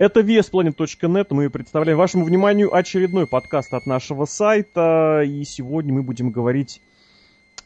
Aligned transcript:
Это 0.00 0.20
VSPlanet.net. 0.20 1.26
Мы 1.28 1.50
представляем 1.50 1.98
вашему 1.98 2.24
вниманию 2.24 2.74
очередной 2.74 3.26
подкаст 3.26 3.74
от 3.74 3.84
нашего 3.84 4.24
сайта. 4.24 5.22
И 5.26 5.44
сегодня 5.44 5.92
мы 5.92 6.02
будем 6.02 6.30
говорить 6.30 6.80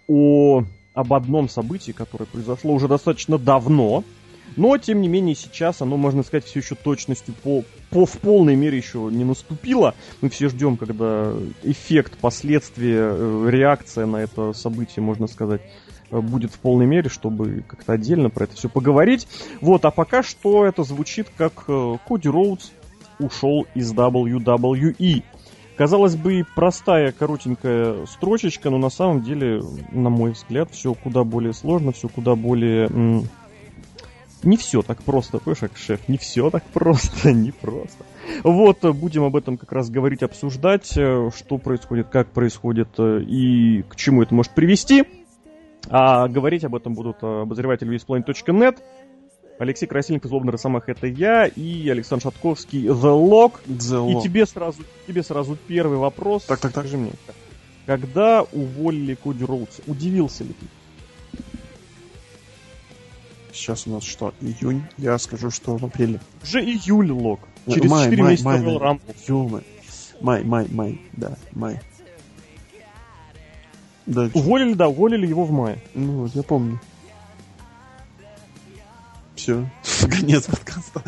о, 0.08 0.64
об 0.95 1.14
одном 1.14 1.48
событии, 1.48 1.93
которое 1.93 2.25
произошло 2.25 2.75
уже 2.75 2.89
достаточно 2.89 3.38
давно. 3.38 4.02
Но, 4.56 4.77
тем 4.79 5.00
не 5.00 5.07
менее, 5.07 5.36
сейчас 5.36 5.80
оно, 5.80 5.96
можно 5.96 6.25
сказать, 6.25 6.44
все 6.44 6.58
еще 6.58 6.75
точностью 6.75 7.35
по, 7.35 7.63
по 7.91 8.04
в 8.04 8.18
полной 8.18 8.57
мере 8.57 8.79
еще 8.79 9.08
не 9.13 9.25
наступило. 9.25 9.94
Мы 10.21 10.29
все 10.29 10.49
ждем, 10.49 10.77
когда 10.77 11.32
эффект, 11.63 12.18
последствия, 12.21 13.11
э, 13.13 13.49
реакция 13.49 14.07
на 14.07 14.16
это 14.16 14.52
событие, 14.52 15.04
можно 15.04 15.29
сказать, 15.29 15.61
будет 16.11 16.53
в 16.53 16.58
полной 16.58 16.86
мере, 16.86 17.08
чтобы 17.08 17.64
как-то 17.67 17.93
отдельно 17.93 18.31
про 18.31 18.44
это 18.44 18.57
все 18.57 18.68
поговорить. 18.68 19.26
Вот, 19.61 19.85
а 19.85 19.90
пока 19.90 20.22
что 20.22 20.64
это 20.64 20.85
звучит 20.85 21.29
как 21.36 21.64
э, 21.68 21.96
Коди 22.07 22.29
Роудс 22.29 22.71
ушел 23.18 23.67
из 23.75 23.93
WWE. 23.93 25.22
Казалось 25.77 26.14
бы, 26.14 26.44
простая, 26.54 27.11
коротенькая 27.11 28.07
строчечка, 28.07 28.71
но 28.71 28.79
на 28.79 28.90
самом 28.90 29.22
деле, 29.22 29.61
на 29.90 30.08
мой 30.08 30.32
взгляд, 30.32 30.71
все 30.71 30.94
куда 30.94 31.25
более 31.25 31.53
сложно, 31.53 31.93
все 31.93 32.08
куда 32.08 32.36
более... 32.36 32.86
М- 32.86 33.28
не 34.44 34.58
все 34.58 34.83
так 34.83 35.02
просто, 35.02 35.39
понимаешь, 35.39 35.61
как 35.61 35.77
шеф, 35.78 36.06
не 36.06 36.19
все 36.19 36.50
так 36.50 36.62
просто, 36.64 37.32
не 37.32 37.50
просто. 37.50 38.05
Вот, 38.42 38.84
будем 38.94 39.25
об 39.25 39.36
этом 39.36 39.56
как 39.56 39.72
раз 39.72 39.91
говорить, 39.91 40.22
обсуждать, 40.22 40.92
э, 40.97 41.30
что 41.34 41.58
происходит, 41.58 42.08
как 42.08 42.28
происходит 42.28 42.88
и 42.98 43.82
к 43.88 43.97
чему 43.97 44.22
это 44.22 44.34
может 44.34 44.52
привести. 44.52 45.05
А 45.88 46.28
говорить 46.28 46.64
об 46.64 46.74
этом 46.74 46.94
будут 46.94 47.18
э, 47.22 47.42
обозреватель 47.42 47.94
VSPlanet.net, 47.94 48.78
Алексей 49.58 49.86
Красильников, 49.86 50.30
Злобный 50.30 50.52
Росомах, 50.52 50.88
это 50.88 51.06
я, 51.06 51.46
и 51.46 51.88
Александр 51.88 52.24
Шатковский, 52.24 52.86
The 52.86 52.92
Lock. 52.94 53.60
The 53.66 54.04
Lock. 54.04 54.20
И 54.20 54.22
тебе 54.22 54.46
сразу, 54.46 54.82
тебе 55.06 55.22
сразу 55.22 55.56
первый 55.66 55.98
вопрос. 55.98 56.44
Так, 56.44 56.58
так, 56.58 56.72
так. 56.72 56.84
Скажи 56.84 56.96
мне, 56.96 57.12
когда 57.86 58.42
уволили 58.42 59.14
Коди 59.14 59.44
Роудса, 59.44 59.82
удивился 59.86 60.44
ли 60.44 60.54
ты? 60.54 60.66
Сейчас 63.52 63.86
у 63.86 63.91
нас 63.91 64.02
что, 64.02 64.34
июнь? 64.41 64.82
Я 64.98 65.16
скажу, 65.19 65.50
что 65.50 65.76
в 65.76 65.84
апреле. 65.84 66.19
Уже 66.42 66.60
июль, 66.60 67.12
Лок. 67.12 67.41
Через 67.72 67.88
май, 67.88 68.04
4 68.04 68.22
май, 68.22 68.30
месяца 68.32 68.48
май, 68.48 68.60
Royal 68.60 68.80
Rumble. 68.80 69.64
Май, 70.20 70.42
май, 70.42 70.66
май, 70.70 71.00
да, 71.12 71.36
май. 71.52 71.80
Да, 74.06 74.28
уволили, 74.34 74.74
да, 74.74 74.88
уволили 74.88 75.27
его 75.27 75.44
в 75.44 75.50
мае. 75.50 75.78
Ну 75.94 76.22
вот, 76.22 76.34
я 76.34 76.42
помню. 76.42 76.80
Все, 79.34 79.69
конец 80.08 80.44
подкаста. 80.44 81.02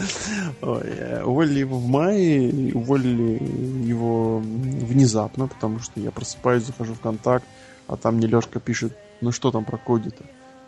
Ой, 0.63 0.83
э, 0.85 1.23
уволили 1.23 1.61
его 1.61 1.79
в 1.79 1.87
мае, 1.87 2.73
уволили 2.75 3.43
его 3.87 4.39
внезапно, 4.39 5.47
потому 5.47 5.81
что 5.81 6.01
я 6.01 6.11
просыпаюсь, 6.11 6.65
захожу 6.65 6.95
в 6.95 7.01
контакт, 7.01 7.45
а 7.87 7.97
там 7.97 8.17
мне 8.17 8.27
Лешка 8.27 8.61
пишет, 8.61 8.97
ну 9.21 9.33
что 9.33 9.51
там 9.51 9.65
про 9.65 9.79
Коди-то? 9.79 10.25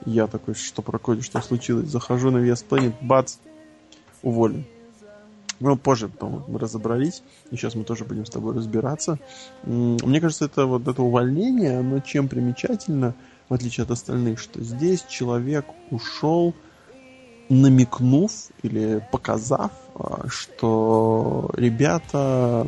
Я 0.07 0.29
такой, 0.29 0.55
что 0.55 0.83
про 0.83 0.99
Коди, 0.99 1.23
что 1.23 1.41
случилось? 1.41 1.89
Захожу 1.89 2.31
на 2.31 2.39
VS 2.39 2.65
Planet, 2.69 2.95
бац, 3.01 3.37
уволен. 4.23 4.65
Ну, 5.61 5.77
позже 5.77 6.09
потом 6.09 6.45
мы 6.47 6.59
разобрались, 6.59 7.23
и 7.51 7.57
сейчас 7.57 7.75
мы 7.75 7.85
тоже 7.85 8.05
будем 8.05 8.25
с 8.25 8.31
тобой 8.31 8.55
разбираться. 8.55 9.19
Мне 9.65 10.21
кажется, 10.21 10.45
это 10.45 10.67
вот 10.67 10.87
это 10.87 11.03
увольнение, 11.03 11.79
оно 11.79 12.01
чем 12.01 12.29
примечательно, 12.29 13.15
в 13.49 13.55
отличие 13.55 13.85
от 13.85 13.91
остальных, 13.91 14.39
что 14.39 14.63
здесь 14.63 15.05
человек 15.09 15.67
ушел, 15.91 16.55
намекнув 17.49 18.31
или 18.63 19.03
показав, 19.11 19.73
а, 19.95 20.27
что 20.29 21.51
ребята, 21.55 22.67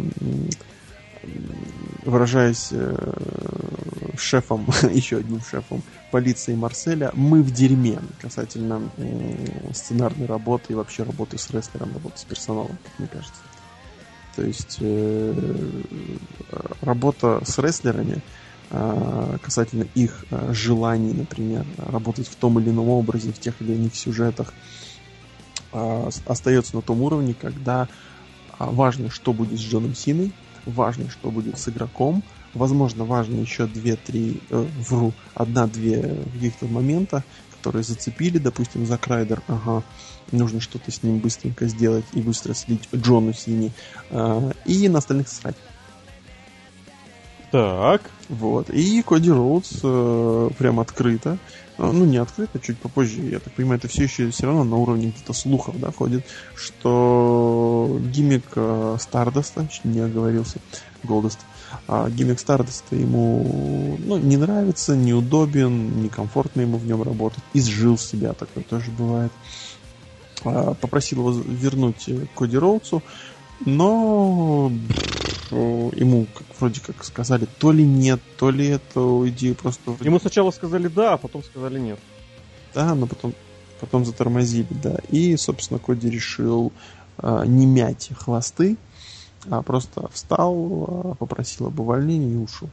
выражаясь 2.04 2.68
э, 2.72 2.96
шефом, 4.16 4.66
еще 4.92 5.18
одним 5.18 5.40
шефом 5.40 5.82
полиции 6.10 6.54
Марселя, 6.54 7.10
мы 7.14 7.42
в 7.42 7.52
дерьме 7.52 7.98
касательно 8.20 8.82
сценарной 9.72 10.26
работы 10.26 10.72
и 10.72 10.74
вообще 10.74 11.02
работы 11.02 11.38
с 11.38 11.50
рестлером, 11.50 11.92
работы 11.94 12.18
с 12.18 12.24
персоналом, 12.24 12.78
как 12.82 12.98
мне 12.98 13.08
кажется. 13.08 13.40
То 14.36 14.42
есть 14.42 14.78
э, 14.80 15.82
работа 16.80 17.42
с 17.44 17.58
рестлерами 17.58 18.22
э, 18.70 19.38
касательно 19.42 19.86
их 19.94 20.24
э, 20.30 20.52
желаний, 20.52 21.12
например, 21.12 21.66
работать 21.76 22.28
в 22.28 22.36
том 22.36 22.58
или 22.58 22.70
ином 22.70 22.88
образе, 22.88 23.32
в 23.32 23.38
тех 23.38 23.60
или 23.60 23.72
иных 23.72 23.94
сюжетах, 23.94 24.54
э, 25.72 26.10
остается 26.26 26.76
на 26.76 26.82
том 26.82 27.02
уровне, 27.02 27.34
когда 27.34 27.88
важно, 28.58 29.10
что 29.10 29.32
будет 29.32 29.58
с 29.58 29.62
Джоном 29.62 29.94
Синой, 29.94 30.32
важно, 30.64 31.10
что 31.10 31.30
будет 31.30 31.58
с 31.58 31.68
игроком, 31.68 32.22
Возможно, 32.54 33.04
важно 33.04 33.40
еще 33.40 33.66
две-три, 33.66 34.40
э, 34.50 34.66
вру, 34.88 35.12
одна-две 35.34 36.16
каких-то 36.32 36.66
момента, 36.66 37.22
которые 37.52 37.84
зацепили, 37.84 38.38
допустим, 38.38 38.86
за 38.86 38.98
Крайдер, 38.98 39.42
ага, 39.46 39.84
нужно 40.32 40.60
что-то 40.60 40.90
с 40.90 41.02
ним 41.02 41.18
быстренько 41.18 41.66
сделать 41.66 42.04
и 42.12 42.20
быстро 42.20 42.54
слить 42.54 42.88
Джону 42.94 43.32
Сини, 43.32 43.72
э, 44.10 44.52
и 44.64 44.88
на 44.88 44.98
остальных 44.98 45.28
срать. 45.28 45.56
Так. 47.50 48.02
Вот. 48.28 48.70
И 48.70 49.02
Коди 49.02 49.30
Роудс 49.30 49.80
э, 49.82 50.50
прям 50.56 50.78
открыто, 50.78 51.36
э, 51.78 51.90
ну 51.90 52.04
не 52.04 52.18
открыто, 52.18 52.60
чуть 52.60 52.78
попозже, 52.78 53.22
я 53.22 53.40
так 53.40 53.52
понимаю, 53.54 53.78
это 53.78 53.88
все 53.88 54.04
еще 54.04 54.30
все 54.30 54.46
равно 54.46 54.62
на 54.62 54.76
уровне 54.76 55.08
где-то 55.08 55.32
слухов, 55.32 55.78
да, 55.80 55.90
ходит, 55.90 56.24
что 56.54 57.98
гиммик 58.00 58.44
э, 58.54 58.96
Стардоста, 59.00 59.68
не 59.82 59.98
оговорился, 59.98 60.60
Голдост, 61.02 61.40
а 61.86 62.08
гиммик 62.10 62.40
Стардоста 62.40 62.96
ему 62.96 63.96
ну, 63.98 64.16
не 64.18 64.36
нравится, 64.36 64.96
неудобен, 64.96 66.02
некомфортно 66.02 66.62
ему 66.62 66.78
в 66.78 66.86
нем 66.86 67.02
работать. 67.02 67.42
Изжил 67.54 67.98
себя, 67.98 68.32
такое 68.32 68.64
тоже 68.64 68.90
бывает. 68.90 69.32
А, 70.44 70.74
попросил 70.74 71.18
его 71.18 71.32
вернуть 71.32 72.08
Коди 72.34 72.56
Роудсу, 72.56 73.02
но 73.64 74.72
ему 75.50 76.26
как, 76.32 76.46
вроде 76.58 76.80
как 76.80 77.04
сказали 77.04 77.46
то 77.58 77.72
ли 77.72 77.84
нет, 77.84 78.20
то 78.38 78.50
ли 78.50 78.68
эту 78.68 79.28
идею 79.28 79.54
просто... 79.54 79.96
Ему 80.00 80.18
сначала 80.20 80.50
сказали 80.50 80.88
да, 80.88 81.14
а 81.14 81.16
потом 81.18 81.42
сказали 81.42 81.78
нет. 81.78 81.98
Да, 82.74 82.94
но 82.94 83.06
потом, 83.06 83.34
потом 83.80 84.04
затормозили, 84.04 84.68
да. 84.70 84.98
И, 85.10 85.36
собственно, 85.36 85.80
Коди 85.80 86.08
решил 86.08 86.72
э, 87.18 87.42
не 87.46 87.66
мять 87.66 88.10
хвосты, 88.16 88.76
а 89.48 89.62
просто 89.62 90.08
встал, 90.12 90.54
а, 90.54 91.14
попросил 91.14 91.66
об 91.66 91.80
увольнении 91.80 92.34
и 92.34 92.36
ушел. 92.36 92.68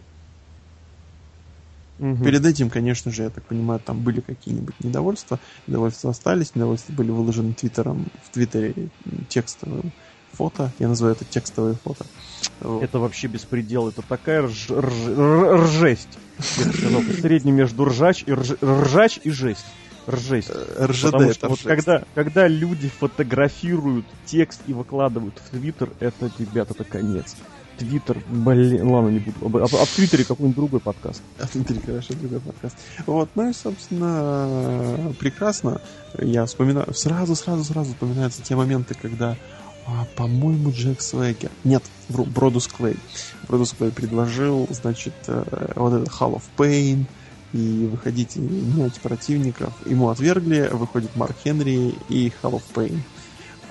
Угу. 1.99 2.23
Перед 2.23 2.45
этим, 2.45 2.69
конечно 2.69 3.11
же, 3.11 3.23
я 3.23 3.29
так 3.29 3.43
понимаю, 3.45 3.79
там 3.79 4.01
были 4.01 4.19
какие-нибудь 4.19 4.75
недовольства. 4.83 5.39
Недовольства 5.65 6.11
остались, 6.11 6.53
недовольства 6.53 6.93
были 6.93 7.09
выложены 7.09 7.53
твиттером, 7.53 8.05
в 8.23 8.29
твиттере 8.29 8.89
текстовым 9.29 9.91
фото. 10.31 10.71
Я 10.77 10.89
называю 10.89 11.15
это 11.15 11.25
текстовое 11.25 11.73
фото. 11.73 12.05
Это 12.59 12.99
вообще 12.99 13.27
беспредел. 13.27 13.87
Это 13.87 14.03
такая 14.03 14.43
рж, 14.43 14.69
рж, 14.69 14.93
ржесть. 15.63 16.19
Я 16.57 16.71
сказал, 16.71 17.01
средний 17.19 17.51
между 17.51 17.85
ржач 17.85 18.23
и, 18.27 18.31
рж, 18.31 18.57
ржач 18.61 19.19
и 19.23 19.31
жесть 19.31 19.65
ржесть. 20.07 20.49
Э, 20.49 20.85
РЖД 20.85 21.11
Потому 21.11 21.33
что 21.33 21.49
вот 21.49 21.59
когда, 21.61 22.03
когда 22.15 22.47
люди 22.47 22.89
фотографируют 22.89 24.05
текст 24.25 24.61
и 24.67 24.73
выкладывают 24.73 25.35
в 25.43 25.49
Твиттер, 25.49 25.89
это, 25.99 26.31
ребята, 26.39 26.73
это 26.73 26.83
конец. 26.83 27.35
Твиттер, 27.77 28.23
блин, 28.27 28.89
ладно, 28.89 29.09
не 29.09 29.19
буду. 29.19 29.59
А, 29.59 29.63
а 29.65 29.85
в 29.85 29.95
Твиттере 29.95 30.23
какой-нибудь 30.23 30.55
другой 30.55 30.79
подкаст. 30.79 31.21
А 31.39 31.45
в 31.45 31.51
Твиттере, 31.51 31.79
хорошо, 31.85 32.13
другой 32.15 32.39
подкаст. 32.39 32.75
Вот, 33.05 33.29
ну 33.35 33.49
и, 33.49 33.53
собственно, 33.53 35.13
прекрасно. 35.19 35.81
Я 36.17 36.45
вспоминаю, 36.45 36.91
сразу, 36.93 37.35
сразу, 37.35 37.63
сразу 37.63 37.91
вспоминаются 37.91 38.41
те 38.41 38.55
моменты, 38.55 38.95
когда 38.99 39.37
а, 39.87 40.05
по-моему, 40.15 40.71
Джек 40.71 41.01
Свегер. 41.01 41.51
Нет, 41.63 41.83
Бродус 42.09 42.67
Клей. 42.67 42.97
Бродус 43.47 43.73
Клей 43.73 43.91
предложил, 43.91 44.67
значит, 44.69 45.13
э, 45.27 45.71
вот 45.75 45.93
этот 45.93 46.09
Hall 46.09 46.35
of 46.35 46.43
Pain, 46.57 47.05
и 47.53 47.89
выходите 47.91 48.39
менять 48.39 48.99
противников. 48.99 49.73
Ему 49.85 50.09
отвергли, 50.09 50.69
выходит 50.71 51.15
Марк 51.15 51.35
Хенри 51.43 51.95
и 52.09 52.31
Hall 52.41 52.53
of 52.53 52.63
Pain. 52.73 52.99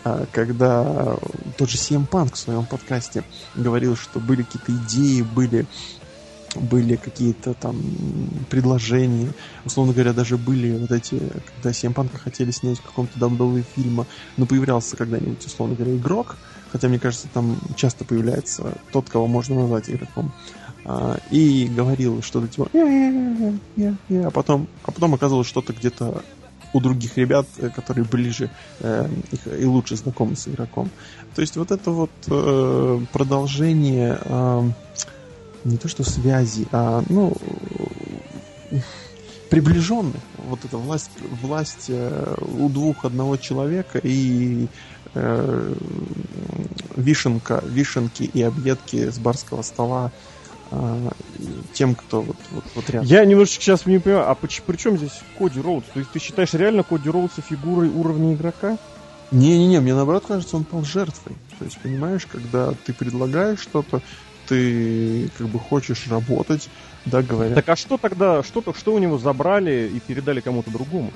А 0.05 0.25
когда 0.32 1.17
тот 1.58 1.69
же 1.69 1.76
CM 1.76 2.08
Punk 2.08 2.34
в 2.34 2.38
своем 2.38 2.64
подкасте 2.64 3.25
говорил, 3.55 3.96
что 3.96 4.20
были 4.20 4.43
какие-то 4.43 4.73
идеи, 4.84 5.23
были 5.23 5.67
были 6.55 6.96
какие-то 6.96 7.55
там 7.55 7.78
предложения, 8.49 9.32
условно 9.64 9.93
говоря, 9.93 10.12
даже 10.12 10.38
были 10.38 10.78
вот 10.78 10.90
эти, 10.90 11.20
когда 11.56 11.70
CM 11.70 11.93
Punk 11.93 12.17
хотели 12.17 12.50
снять 12.50 12.78
в 12.78 12.82
каком-то 12.82 13.19
WWE 13.19 13.64
фильма, 13.75 14.06
но 14.37 14.46
появлялся 14.46 14.96
когда-нибудь, 14.96 15.44
условно 15.44 15.75
говоря, 15.75 15.96
игрок, 15.96 16.37
хотя, 16.73 16.88
мне 16.88 16.99
кажется, 16.99 17.28
там 17.32 17.58
часто 17.76 18.05
появляется 18.05 18.78
тот, 18.93 19.08
кого 19.11 19.26
можно 19.26 19.56
назвать 19.56 19.90
игроком, 19.90 20.32
а, 20.88 21.18
и 21.32 21.66
говорил 21.66 22.22
что-то 22.22 22.46
типа 22.46 22.68
а 22.72 24.30
потом, 24.30 24.68
а 24.84 24.92
потом 24.92 25.14
оказалось 25.14 25.48
что-то 25.48 25.72
где-то 25.72 26.22
у 26.72 26.80
других 26.80 27.16
ребят, 27.16 27.46
э, 27.58 27.70
которые 27.70 28.04
ближе 28.04 28.50
э, 28.80 29.08
и 29.58 29.64
лучше 29.64 29.96
знакомы 29.96 30.36
с 30.36 30.46
игроком. 30.46 30.90
То 31.34 31.40
есть 31.40 31.56
вот 31.56 31.72
это 31.72 31.90
вот 31.90 32.10
э, 32.28 33.00
продолжение 33.12 34.16
э, 34.22 34.70
не 35.64 35.76
то 35.76 35.88
что 35.88 36.04
связи, 36.04 36.68
а 36.70 37.02
ну 37.08 37.36
приближенных. 39.50 40.22
Вот 40.48 40.64
эта 40.64 40.76
власть, 40.76 41.10
власть 41.42 41.86
э, 41.88 42.36
у 42.58 42.68
двух 42.68 43.04
одного 43.04 43.36
человека 43.36 43.98
и 44.00 44.68
э, 45.14 45.74
вишенка, 46.94 47.60
вишенки 47.66 48.22
и 48.22 48.42
объедки 48.42 49.10
с 49.10 49.18
барского 49.18 49.62
стола 49.62 50.12
э, 50.12 50.35
тем, 51.72 51.94
кто 51.94 52.22
вот, 52.22 52.36
вот, 52.50 52.64
вот 52.74 52.90
рядом. 52.90 53.06
Я 53.08 53.24
немножечко 53.24 53.62
сейчас 53.62 53.86
не 53.86 53.98
понимаю, 53.98 54.30
а 54.30 54.34
при, 54.34 54.48
при 54.60 54.76
чем 54.76 54.96
здесь 54.96 55.20
Коди 55.38 55.60
Роудс? 55.60 55.86
То 55.92 56.00
есть 56.00 56.10
ты 56.10 56.18
считаешь 56.18 56.52
реально 56.54 56.82
Коди 56.82 57.08
Роудса 57.08 57.40
фигурой 57.40 57.88
уровня 57.88 58.34
игрока? 58.34 58.78
Не-не-не, 59.30 59.80
мне 59.80 59.94
наоборот 59.94 60.24
кажется, 60.26 60.56
он 60.56 60.64
пал 60.64 60.84
жертвой. 60.84 61.36
То 61.58 61.64
есть, 61.64 61.78
понимаешь, 61.78 62.26
когда 62.26 62.72
ты 62.84 62.92
предлагаешь 62.92 63.60
что-то, 63.60 64.02
ты 64.46 65.28
как 65.36 65.48
бы 65.48 65.58
хочешь 65.58 66.06
работать, 66.08 66.68
да, 67.04 67.22
говорят. 67.22 67.54
Так 67.54 67.68
а 67.68 67.76
что 67.76 67.98
тогда, 67.98 68.42
что-то, 68.42 68.74
что 68.74 68.94
у 68.94 68.98
него 68.98 69.18
забрали 69.18 69.90
и 69.92 70.00
передали 70.00 70.40
кому-то 70.40 70.70
другому? 70.70 71.12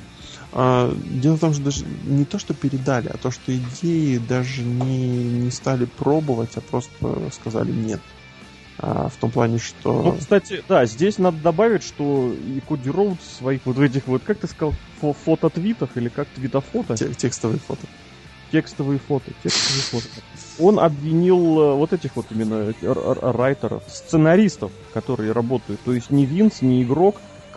А, 0.53 0.93
дело 1.05 1.37
в 1.37 1.41
том, 1.41 1.55
что 1.55 1.63
даже 1.63 1.85
не 2.05 2.25
то, 2.25 2.39
что 2.39 2.55
передали, 2.55 3.09
а 3.09 3.17
то, 3.17 3.31
что 3.31 3.57
идеи 3.57 4.19
даже 4.19 4.63
не, 4.63 5.09
не 5.25 5.51
стали 5.51 5.85
пробовать, 5.85 6.57
а 6.57 6.61
просто 6.61 7.31
сказали 7.33 7.71
нет. 7.71 8.01
А, 8.83 9.09
в 9.09 9.17
том 9.17 9.31
плане, 9.31 9.59
что... 9.59 10.03
Ну, 10.03 10.13
кстати, 10.13 10.63
да, 10.67 10.87
здесь 10.87 11.19
надо 11.19 11.37
добавить, 11.39 11.83
что 11.83 12.33
и 12.33 12.61
Коди 12.61 12.91
Роуд 12.91 13.21
в 13.21 13.37
своих 13.39 13.67
вот 13.67 13.79
этих 13.79 14.07
вот, 14.07 14.23
как 14.25 14.39
ты 14.39 14.47
сказал, 14.47 14.75
фо 15.01 15.13
фото-твитах 15.13 15.97
или 15.97 16.09
как 16.09 16.29
твитофото? 16.29 16.97
Текстовые 16.97 17.59
фото 17.59 17.87
текстовые 18.51 18.99
фото, 18.99 19.31
текстовые 19.43 19.83
фото. 19.83 20.07
Он 20.59 20.81
обвинил 20.81 21.61
э, 21.61 21.75
вот 21.77 21.93
этих 21.93 22.17
вот 22.17 22.27
именно 22.31 22.75
райтеров, 22.83 23.83
сценаристов, 23.87 24.73
которые 24.93 25.33
работают. 25.33 25.81
То 25.83 25.93
есть 25.93 26.11
не 26.11 26.27
Винс, 26.27 26.61
не 26.61 26.83
игрок, 26.83 27.17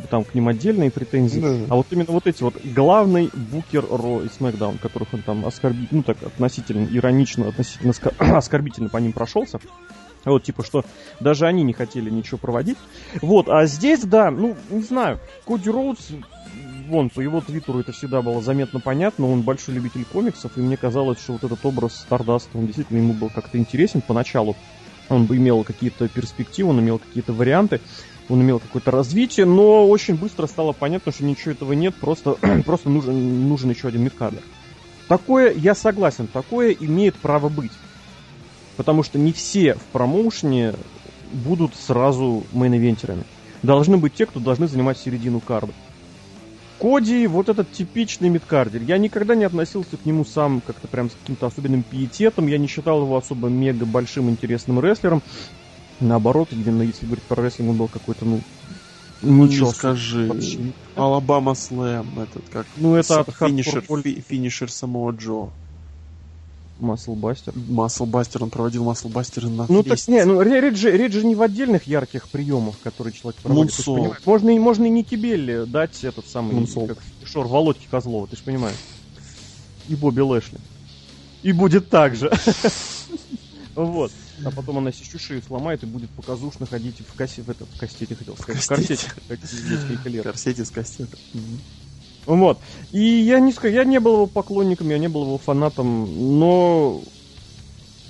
там 0.09 0.23
к 0.23 0.33
ним 0.33 0.47
отдельные 0.47 0.91
претензии, 0.91 1.39
да. 1.39 1.65
а 1.69 1.75
вот 1.75 1.87
именно 1.91 2.11
вот 2.11 2.27
эти 2.27 2.43
вот 2.43 2.55
главный 2.63 3.29
букер 3.51 3.85
Ро 3.89 4.21
и 4.23 4.29
Смакдаун, 4.29 4.77
которых 4.77 5.13
он 5.13 5.21
там 5.21 5.45
оскорбить, 5.45 5.91
ну 5.91 6.03
так 6.03 6.21
относительно 6.23 6.87
иронично, 6.91 7.47
относительно 7.47 7.93
оскорбительно 8.37 8.89
по 8.89 8.97
ним 8.97 9.13
прошелся. 9.13 9.59
Вот, 10.25 10.43
типа, 10.43 10.63
что 10.63 10.85
даже 11.19 11.45
они 11.45 11.63
не 11.63 11.73
хотели 11.73 12.09
ничего 12.09 12.37
проводить. 12.37 12.77
Вот, 13.21 13.49
а 13.49 13.65
здесь, 13.65 14.01
да, 14.01 14.31
ну, 14.31 14.55
не 14.69 14.81
знаю, 14.81 15.19
Коди 15.45 15.69
Роудс 15.69 16.11
вон, 16.87 17.09
по 17.09 17.21
его 17.21 17.41
твиттеру 17.41 17.79
это 17.79 17.91
всегда 17.91 18.21
было 18.21 18.41
заметно 18.41 18.79
понятно, 18.79 19.29
он 19.29 19.41
большой 19.41 19.75
любитель 19.75 20.05
комиксов, 20.05 20.57
и 20.57 20.61
мне 20.61 20.77
казалось, 20.77 21.19
что 21.19 21.33
вот 21.33 21.43
этот 21.43 21.65
образ 21.65 21.95
Стардаста, 21.95 22.57
он 22.57 22.65
действительно 22.67 22.97
ему 22.97 23.13
был 23.13 23.29
как-то 23.29 23.57
интересен 23.57 24.01
поначалу. 24.01 24.55
Он 25.09 25.25
бы 25.25 25.35
имел 25.37 25.63
какие-то 25.63 26.07
перспективы, 26.07 26.69
он 26.69 26.79
имел 26.79 26.99
какие-то 26.99 27.33
варианты, 27.33 27.81
он 28.29 28.41
имел 28.41 28.59
какое-то 28.59 28.91
развитие, 28.91 29.45
но 29.45 29.87
очень 29.87 30.15
быстро 30.15 30.47
стало 30.47 30.71
понятно, 30.71 31.11
что 31.11 31.25
ничего 31.25 31.51
этого 31.51 31.73
нет, 31.73 31.93
просто, 31.95 32.37
просто 32.65 32.89
нужен, 32.89 33.47
нужен 33.49 33.69
еще 33.69 33.89
один 33.89 34.03
мидкадер. 34.03 34.41
Такое, 35.07 35.53
я 35.53 35.75
согласен, 35.75 36.27
такое 36.27 36.71
имеет 36.71 37.15
право 37.15 37.49
быть. 37.49 37.71
Потому 38.77 39.03
что 39.03 39.19
не 39.19 39.31
все 39.33 39.75
в 39.75 39.83
промоушене 39.91 40.73
будут 41.31 41.75
сразу 41.75 42.43
мейн-ивентерами. 42.53 43.23
Должны 43.61 43.97
быть 43.97 44.13
те, 44.13 44.25
кто 44.25 44.39
должны 44.39 44.67
занимать 44.67 44.97
середину 44.97 45.39
карда. 45.39 45.73
Коди 46.79 47.27
вот 47.27 47.47
этот 47.47 47.71
типичный 47.71 48.29
мидкардер. 48.29 48.81
Я 48.81 48.97
никогда 48.97 49.35
не 49.35 49.45
относился 49.45 49.95
к 49.95 50.05
нему 50.05 50.25
сам 50.25 50.59
как-то 50.59 50.87
прям 50.87 51.09
с 51.09 51.13
каким-то 51.13 51.45
особенным 51.47 51.83
пиететом. 51.83 52.47
Я 52.47 52.57
не 52.57 52.67
считал 52.67 53.01
его 53.03 53.15
особо 53.15 53.47
мега 53.47 53.85
большим 53.85 54.29
интересным 54.29 54.81
рестлером. 54.81 55.21
Наоборот, 56.01 56.49
именно 56.51 56.81
если 56.81 57.05
говорить 57.05 57.23
про 57.23 57.41
рестлинг, 57.41 57.69
он 57.69 57.77
был 57.77 57.87
какой-то, 57.87 58.25
ну, 58.25 58.41
ну 59.21 59.45
ничего. 59.45 59.67
Не 59.67 59.73
скажи. 59.73 60.73
Alabama 60.95 61.55
Slam, 61.55 62.19
этот 62.19 62.43
как. 62.51 62.65
Ну 62.75 62.95
это 62.95 63.21
от 63.21 63.33
финишер, 63.33 63.81
фи, 64.01 64.21
финишер 64.27 64.69
самого 64.69 65.11
Джо. 65.11 65.51
Маслбастер. 66.79 67.53
Маслбастер, 67.55 68.43
он 68.43 68.49
проводил 68.49 68.83
маслбастеры 68.83 69.49
на 69.49 69.65
Ну 69.69 69.83
так 69.83 69.99
не, 70.07 70.25
ну 70.25 70.41
речь 70.41 70.77
же, 70.77 70.91
речь 70.91 71.13
же 71.13 71.25
не 71.25 71.35
в 71.35 71.41
отдельных 71.41 71.87
ярких 71.87 72.27
приемах, 72.29 72.75
которые 72.83 73.13
человек 73.13 73.39
проводит. 73.41 73.73
Можно, 74.25 74.49
и, 74.49 74.59
можно 74.59 74.85
и 74.85 74.89
не 74.89 75.03
Кибелли 75.03 75.65
дать 75.65 76.03
этот 76.03 76.27
самый, 76.27 76.53
Мунсол. 76.53 76.87
как 76.87 76.97
Шор 77.25 77.47
Володьки 77.47 77.87
Козлова, 77.89 78.27
ты 78.27 78.35
же 78.35 78.43
понимаешь. 78.43 78.77
И 79.87 79.95
Бобби 79.95 80.21
Лэшли. 80.21 80.57
И 81.43 81.51
будет 81.51 81.89
так 81.89 82.15
же. 82.15 82.31
Вот. 83.75 84.11
А 84.45 84.51
потом 84.51 84.77
она 84.77 84.91
себе 84.91 85.19
шею 85.19 85.41
сломает 85.41 85.83
и 85.83 85.85
будет 85.85 86.09
показушно 86.11 86.65
ходить 86.65 86.97
в, 86.99 87.15
кассе, 87.15 87.41
в, 87.41 87.49
это, 87.49 87.65
в 87.65 87.79
кастете, 87.79 88.15
хотел 88.15 88.37
сказать, 88.37 88.61
в 88.61 88.67
корсете. 88.67 89.07
В 90.21 90.23
корсете 90.23 90.65
с 90.65 90.69
кастетом. 90.69 91.19
Вот. 92.25 92.59
И 92.91 93.01
я 93.01 93.39
не 93.39 93.51
скажу, 93.51 93.73
я 93.73 93.83
не 93.83 93.99
был 93.99 94.13
его 94.13 94.27
поклонником, 94.27 94.89
я 94.89 94.97
не 94.97 95.09
был 95.09 95.23
его 95.23 95.37
фанатом, 95.37 96.39
но 96.39 97.01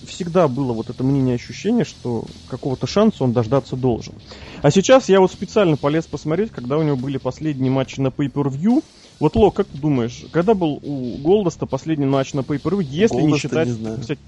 всегда 0.06 0.48
было 0.48 0.74
вот 0.74 0.90
это 0.90 1.04
мнение 1.04 1.36
ощущение, 1.36 1.86
что 1.86 2.26
какого-то 2.50 2.88
шанса 2.88 3.24
он 3.24 3.34
дождаться 3.34 3.76
должен. 3.76 4.14
А 4.62 4.72
сейчас 4.72 5.10
я 5.10 5.20
вот 5.20 5.32
специально 5.32 5.78
полез 5.78 6.06
посмотреть, 6.06 6.52
когда 6.52 6.78
у 6.78 6.84
него 6.84 6.96
были 6.96 7.18
последние 7.18 7.72
матчи 7.72 8.00
на 8.00 8.08
Pay-Per-View. 8.08 8.84
Вот, 9.20 9.36
Ло, 9.36 9.52
как 9.52 9.68
ты 9.68 9.78
думаешь, 9.78 10.26
когда 10.32 10.54
был 10.54 10.80
у 10.82 11.18
Голдоста 11.18 11.66
последний 11.66 12.06
матч 12.06 12.34
на 12.34 12.42
Pay-Per-View, 12.42 12.84
если 12.84 13.16
Голдоста 13.16 13.34
не 13.34 13.40
считать... 13.40 13.68
Не 13.68 13.74
знаю. 13.74 14.00
Кстати, 14.00 14.20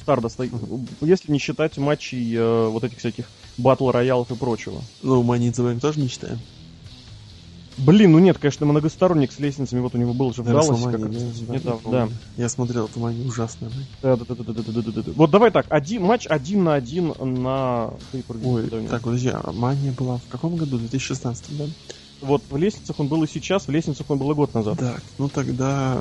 Стардаста, 0.00 0.44
uh-huh. 0.44 0.86
если 1.00 1.32
не 1.32 1.38
считать 1.38 1.78
матчей 1.78 2.36
э, 2.36 2.68
вот 2.68 2.84
этих 2.84 2.98
всяких 2.98 3.24
батл 3.56 3.90
роялов 3.90 4.30
и 4.30 4.34
прочего. 4.34 4.82
Ну, 5.02 5.22
in 5.22 5.80
тоже 5.80 5.98
не 5.98 6.08
считаем. 6.08 6.38
Блин, 7.78 8.12
ну 8.12 8.18
нет, 8.18 8.38
конечно, 8.38 8.66
многосторонник 8.66 9.32
с 9.32 9.38
лестницами, 9.38 9.80
вот 9.80 9.94
у 9.94 9.98
него 9.98 10.14
был 10.14 10.32
же 10.32 10.42
в 10.42 10.46
Далласе 10.46 10.90
как 10.90 11.00
недавно, 11.00 11.90
да. 11.90 12.08
Я 12.36 12.48
смотрел, 12.48 12.86
это 12.86 12.98
мания 12.98 13.26
ужасная. 13.26 13.70
Да, 14.02 14.16
да, 14.16 14.24
да, 14.24 14.34
да, 14.34 14.52
да, 14.52 14.62
да, 14.62 14.82
да, 14.82 15.02
да. 15.02 15.12
Вот 15.14 15.30
давай 15.30 15.50
так, 15.50 15.66
один 15.70 16.04
матч 16.04 16.26
один 16.28 16.64
на 16.64 16.74
один 16.74 17.14
на 17.18 17.92
Ой, 18.44 18.86
так, 18.88 19.02
подожди, 19.02 19.30
а 19.32 19.52
мания 19.52 19.92
была 19.92 20.18
в 20.18 20.28
каком 20.30 20.56
году? 20.56 20.78
2016, 20.78 21.58
да? 21.58 21.64
Вот 22.20 22.42
в 22.48 22.56
лестницах 22.56 22.98
он 23.00 23.08
был 23.08 23.22
и 23.24 23.26
сейчас, 23.26 23.66
в 23.66 23.70
лестницах 23.70 24.08
он 24.08 24.18
был 24.18 24.30
и 24.30 24.34
год 24.34 24.54
назад. 24.54 24.78
Так, 24.78 25.02
ну 25.18 25.28
тогда 25.28 26.00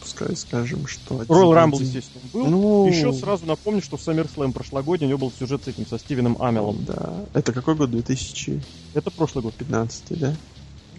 пускай 0.00 0.36
скажем, 0.36 0.86
что... 0.86 1.22
Royal 1.22 1.54
Рамбл 1.54 1.76
один... 1.76 1.88
естественно, 1.88 2.24
был. 2.32 2.46
Ну... 2.46 2.88
Еще 2.88 3.12
сразу 3.14 3.46
напомню, 3.46 3.80
что 3.80 3.96
в 3.96 4.06
SummerSlam 4.06 4.52
прошлогодний 4.52 5.06
у 5.06 5.08
него 5.10 5.18
был 5.18 5.32
сюжет 5.38 5.64
с 5.64 5.68
этим, 5.68 5.86
со 5.86 5.98
Стивеном 5.98 6.36
Амелом. 6.40 6.84
Да. 6.84 7.14
Это 7.32 7.52
какой 7.52 7.74
год? 7.74 7.90
2000? 7.90 8.60
Это 8.92 9.10
прошлый 9.10 9.42
год. 9.42 9.54
15, 9.54 10.18
да? 10.18 10.34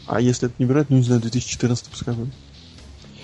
А 0.08 0.20
если 0.20 0.50
это 0.50 0.56
не 0.60 0.66
брать, 0.66 0.90
ну 0.90 0.98
не 0.98 1.04
знаю, 1.04 1.22
2014 1.22 1.88
пускай 1.88 2.14
будет. 2.14 2.34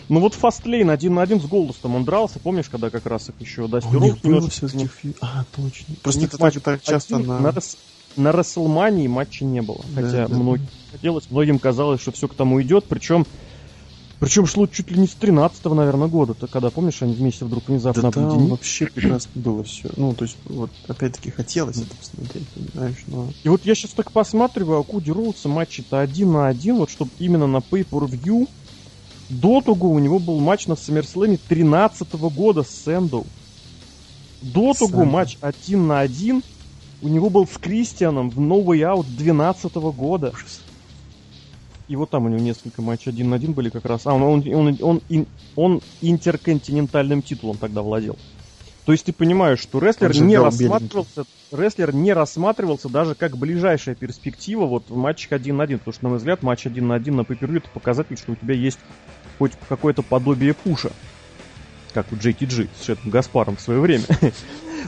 Ну 0.09 0.19
вот 0.19 0.33
Фастлейн 0.33 0.89
один 0.89 1.13
на 1.13 1.21
один 1.21 1.39
с 1.39 1.45
Голдустом 1.45 1.95
он 1.95 2.03
дрался, 2.03 2.39
помнишь, 2.39 2.67
когда 2.67 2.89
как 2.89 3.05
раз 3.05 3.29
их 3.29 3.35
еще 3.39 3.67
Дасти 3.67 3.93
Роуз 3.93 4.23
немножко... 4.23 4.67
Фи... 4.67 5.15
А, 5.21 5.45
точно. 5.55 5.95
Просто 6.01 6.25
это 6.25 6.37
так, 6.37 6.59
так 6.61 6.81
часто 6.81 7.19
на... 7.19 7.39
На, 7.39 7.51
Рес... 7.51 7.77
на 8.15 8.31
Расселмании 8.31 9.07
матча 9.07 9.45
не 9.45 9.61
было. 9.61 9.85
Хотя 9.93 10.27
да, 10.27 10.35
многим 10.35 10.65
да. 10.65 10.91
хотелось, 10.97 11.29
многим 11.29 11.59
казалось, 11.59 12.01
что 12.01 12.11
все 12.11 12.27
к 12.27 12.33
тому 12.33 12.59
идет, 12.61 12.85
причем 12.89 13.27
причем 14.19 14.45
шло 14.45 14.67
чуть 14.67 14.91
ли 14.91 14.99
не 14.99 15.07
с 15.07 15.15
13-го, 15.19 15.73
наверное, 15.73 16.09
года, 16.09 16.33
то 16.33 16.47
когда, 16.47 16.69
помнишь, 16.69 17.01
они 17.01 17.13
вместе 17.13 17.45
вдруг 17.45 17.69
внезапно 17.69 18.01
да 18.03 18.07
объединились. 18.09 18.39
Там 18.39 18.47
вообще 18.49 18.85
прекрасно 18.87 19.31
было 19.35 19.63
все. 19.63 19.89
Ну, 19.95 20.13
то 20.13 20.25
есть, 20.25 20.37
вот, 20.45 20.71
опять-таки, 20.87 21.31
хотелось 21.31 21.77
это 21.77 21.95
посмотреть, 21.95 22.47
понимаешь, 22.49 23.03
но... 23.07 23.29
И 23.43 23.49
вот 23.49 23.65
я 23.65 23.75
сейчас 23.75 23.91
так 23.91 24.11
посматриваю, 24.11 24.79
а 24.79 24.83
Куди 24.83 25.11
Роудса 25.11 25.47
матчи-то 25.47 26.01
один 26.01 26.33
на 26.33 26.47
один, 26.47 26.77
вот, 26.77 26.89
чтобы 26.89 27.11
именно 27.19 27.47
на 27.47 27.57
Pay-Per-View 27.57 28.49
до 29.29 29.61
того 29.61 29.91
у 29.91 29.99
него 29.99 30.19
был 30.19 30.39
матч 30.39 30.67
на 30.67 30.73
SummerSlam 30.73 31.39
13 31.47 32.07
-го 32.15 32.29
года 32.29 32.63
с 32.63 32.69
Сэндоу. 32.69 33.25
До 34.41 34.73
того 34.73 35.05
матч 35.05 35.37
один 35.39 35.87
на 35.87 35.99
один 35.99 36.43
у 37.01 37.07
него 37.07 37.29
был 37.29 37.47
с 37.47 37.57
Кристианом 37.57 38.29
в 38.31 38.39
No 38.39 38.63
Way 38.63 38.79
Out 38.79 39.05
12 39.17 39.73
-го 39.73 39.93
года. 39.93 40.33
Ужас. 40.33 40.61
И 41.89 41.95
вот 41.95 42.11
там 42.11 42.25
у 42.25 42.29
него 42.29 42.39
несколько 42.39 42.83
матчей 42.83 43.11
один 43.11 43.31
на 43.31 43.35
один 43.35 43.53
были 43.53 43.69
как 43.69 43.83
раз. 43.83 44.05
А, 44.05 44.13
он, 44.13 44.21
он, 44.21 44.43
он, 44.47 44.77
он, 44.79 45.01
он, 45.09 45.27
он 45.55 45.81
интерконтинентальным 46.01 47.23
титулом 47.23 47.57
тогда 47.57 47.81
владел. 47.81 48.15
То 48.85 48.91
есть 48.91 49.05
ты 49.05 49.11
понимаешь, 49.11 49.59
что 49.59 49.79
рестлер 49.79 50.15
не 50.21 50.37
рассматривался, 50.37 51.25
рестлер 51.51 51.93
не 51.93 52.13
рассматривался 52.13 52.89
даже 52.89 53.15
как 53.15 53.37
ближайшая 53.37 53.95
перспектива 53.95 54.65
вот 54.65 54.89
в 54.89 54.95
матчах 54.95 55.31
один 55.31 55.57
на 55.57 55.63
один. 55.63 55.79
Потому 55.79 55.93
что, 55.93 56.03
на 56.03 56.09
мой 56.09 56.17
взгляд, 56.19 56.43
матч 56.43 56.67
один 56.67 56.87
на 56.87 56.95
один 56.95 57.15
на 57.15 57.23
пейпервью 57.23 57.59
это 57.59 57.69
показатель, 57.69 58.17
что 58.17 58.33
у 58.33 58.35
тебя 58.35 58.53
есть 58.53 58.79
хоть 59.39 59.53
какое-то 59.67 60.03
подобие 60.03 60.53
пуша. 60.53 60.91
Как 61.93 62.11
у 62.11 62.15
JTG 62.15 62.69
с 62.79 62.85
Шетом 62.85 63.09
Гаспаром 63.09 63.55
в 63.55 63.61
свое 63.61 63.79
время. 63.79 64.03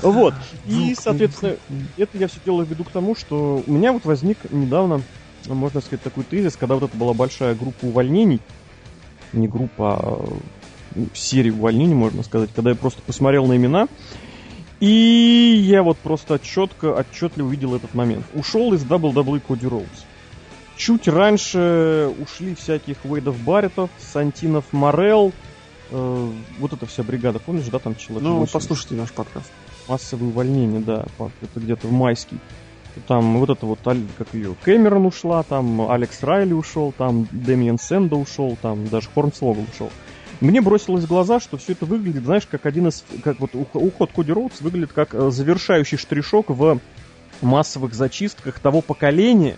Вот. 0.02 0.34
И, 0.68 0.96
соответственно, 0.98 1.58
это 1.98 2.18
я 2.18 2.30
все 2.30 2.40
делаю 2.46 2.66
ввиду 2.66 2.86
к 2.86 2.92
тому, 2.92 3.14
что 3.14 3.62
у 3.68 3.72
меня 3.72 3.92
вот 3.92 4.06
возник 4.06 4.38
недавно, 4.50 5.02
можно 5.48 5.82
сказать, 5.82 6.02
такой 6.02 6.24
тезис, 6.24 6.56
когда 6.56 6.76
вот 6.76 6.84
это 6.84 6.98
была 6.98 7.14
большая 7.14 7.56
группа 7.56 7.86
увольнений, 7.86 8.40
не 9.34 9.48
группа, 9.48 10.00
а 10.00 10.38
серия 11.14 11.52
увольнений, 11.52 11.94
можно 11.94 12.24
сказать, 12.24 12.50
когда 12.56 12.72
я 12.72 12.76
просто 12.76 13.02
посмотрел 13.02 13.46
на 13.48 13.56
имена, 13.56 13.88
и 14.80 15.62
я 15.64 15.84
вот 15.84 15.98
просто 15.98 16.40
четко, 16.40 16.94
отчетливо 16.94 17.48
увидел 17.48 17.76
этот 17.76 17.94
момент. 17.94 18.26
Ушел 18.34 18.74
из 18.74 18.84
WWE 18.84 19.40
Коди 19.40 19.68
Роуз. 19.68 19.86
Чуть 20.76 21.08
раньше 21.08 22.12
ушли 22.20 22.56
всяких 22.56 22.98
Уэйдов 23.06 23.40
Барретов, 23.44 23.92
Сантинов 24.00 24.66
Морел, 24.72 25.32
э, 25.92 26.32
вот 26.58 26.74
эта 26.74 26.88
вся 26.88 27.04
бригада, 27.04 27.38
помнишь, 27.38 27.66
да, 27.68 27.78
там 27.78 27.96
человек 27.96 28.24
Ну, 28.24 28.40
80. 28.40 28.54
послушайте 28.54 28.96
наш 28.96 29.12
подкаст. 29.12 29.52
Массовые 29.88 30.30
увольнения, 30.30 30.80
да, 30.80 31.06
это 31.20 31.60
где-то 31.60 31.88
в 31.88 31.92
майский. 31.92 32.38
Там 33.08 33.38
вот 33.40 33.50
это 33.50 33.66
вот, 33.66 33.80
как 33.84 34.34
ее, 34.34 34.56
Кэмерон 34.64 35.06
ушла, 35.06 35.44
там 35.44 35.90
Алекс 35.90 36.22
Райли 36.24 36.54
ушел, 36.54 36.94
там 36.98 37.28
Дэмиен 37.32 37.80
Сэнда 37.80 38.16
ушел, 38.16 38.58
там 38.62 38.88
даже 38.88 39.08
Хорнсвогл 39.14 39.66
ушел. 39.74 39.90
Мне 40.42 40.60
бросилось 40.60 41.04
в 41.04 41.08
глаза, 41.08 41.40
что 41.40 41.58
все 41.58 41.74
это 41.74 41.86
выглядит, 41.86 42.24
знаешь, 42.24 42.48
как 42.50 42.66
один 42.66 42.88
из... 42.88 43.06
Как 43.24 43.40
вот 43.40 43.52
уход 43.54 44.12
Коди 44.12 44.32
Роудс 44.32 44.60
выглядит 44.62 44.92
как 44.92 45.14
э, 45.14 45.30
завершающий 45.30 46.00
штришок 46.00 46.50
в 46.50 46.80
массовых 47.42 47.94
зачистках 47.94 48.60
того 48.60 48.82
поколения, 48.82 49.58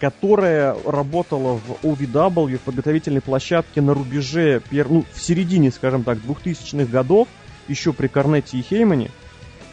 которое 0.00 0.76
работало 0.84 1.54
в 1.58 1.84
OVW, 1.84 2.58
в 2.58 2.60
подготовительной 2.60 3.20
площадке 3.20 3.80
на 3.80 3.92
рубеже, 3.92 4.62
ну, 4.70 5.04
в 5.12 5.20
середине, 5.20 5.72
скажем 5.72 6.04
так, 6.04 6.18
2000-х 6.18 6.90
годов, 6.90 7.26
еще 7.66 7.92
при 7.92 8.06
Корнете 8.06 8.56
и 8.56 8.62
Хеймане, 8.62 9.10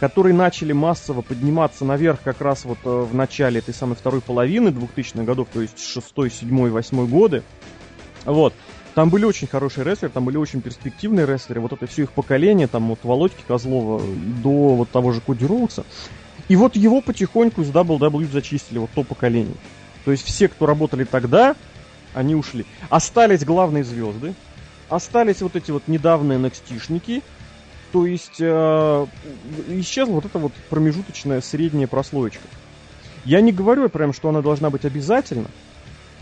которые 0.05 0.35
начали 0.35 0.71
массово 0.71 1.21
подниматься 1.21 1.83
наверх 1.83 2.19
как 2.23 2.39
раз 2.39 2.63
вот 2.63 2.77
э, 2.85 2.89
в 2.89 3.15
начале 3.15 3.57
этой 3.57 3.73
самой 3.73 3.95
второй 3.95 4.21
половины 4.21 4.67
2000-х 4.67 5.23
годов, 5.23 5.47
то 5.51 5.63
есть 5.63 5.83
6, 5.83 6.13
7, 6.31 6.69
8 6.69 7.07
годы. 7.07 7.41
Вот. 8.23 8.53
Там 8.93 9.09
были 9.09 9.25
очень 9.25 9.47
хорошие 9.47 9.83
рестлеры, 9.83 10.11
там 10.13 10.23
были 10.23 10.37
очень 10.37 10.61
перспективные 10.61 11.25
рестлеры. 11.25 11.59
Вот 11.59 11.73
это 11.73 11.87
все 11.87 12.03
их 12.03 12.11
поколение, 12.11 12.67
там 12.67 12.91
от 12.91 12.99
Володьки 13.01 13.41
Козлова 13.47 13.99
до 14.43 14.75
вот 14.75 14.91
того 14.91 15.11
же 15.11 15.21
Коди 15.21 15.43
Роудса. 15.43 15.83
И 16.49 16.55
вот 16.55 16.75
его 16.75 17.01
потихоньку 17.01 17.63
из 17.63 17.71
WWE 17.71 18.31
зачистили, 18.31 18.77
вот 18.77 18.91
то 18.93 19.01
поколение. 19.03 19.55
То 20.03 20.11
есть 20.11 20.23
все, 20.23 20.47
кто 20.47 20.67
работали 20.67 21.05
тогда, 21.05 21.55
они 22.13 22.35
ушли. 22.35 22.63
Остались 22.91 23.43
главные 23.43 23.83
звезды, 23.83 24.35
остались 24.87 25.41
вот 25.41 25.55
эти 25.55 25.71
вот 25.71 25.87
недавние 25.87 26.37
nxt 26.37 27.23
то 27.95 28.05
есть 28.05 28.41
э, 28.41 29.05
исчезла 29.69 30.15
вот 30.15 30.25
эта 30.25 30.37
вот 30.37 30.51
промежуточная 30.69 31.39
средняя 31.39 31.87
прослоечка. 31.87 32.43
Я 33.23 33.39
не 33.39 33.53
говорю 33.53 33.87
прям, 33.87 34.11
что 34.11 34.27
она 34.27 34.41
должна 34.41 34.69
быть 34.69 34.83
обязательно, 34.83 35.47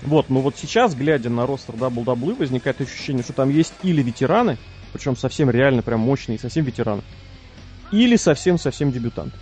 вот, 0.04 0.30
но 0.30 0.42
вот 0.42 0.56
сейчас, 0.56 0.94
глядя 0.94 1.32
на 1.32 1.48
ростер 1.48 1.74
WWE, 1.74 2.36
возникает 2.36 2.80
ощущение, 2.80 3.24
что 3.24 3.34
там 3.34 3.50
есть 3.50 3.74
или 3.82 4.04
ветераны, 4.04 4.60
причем 4.92 5.18
совсем 5.18 5.50
реально 5.50 5.82
прям 5.82 6.02
мощные, 6.02 6.38
совсем 6.38 6.64
ветераны, 6.64 7.02
или 7.92 8.18
совсем-совсем 8.18 8.92
дебютанты. 8.92 9.40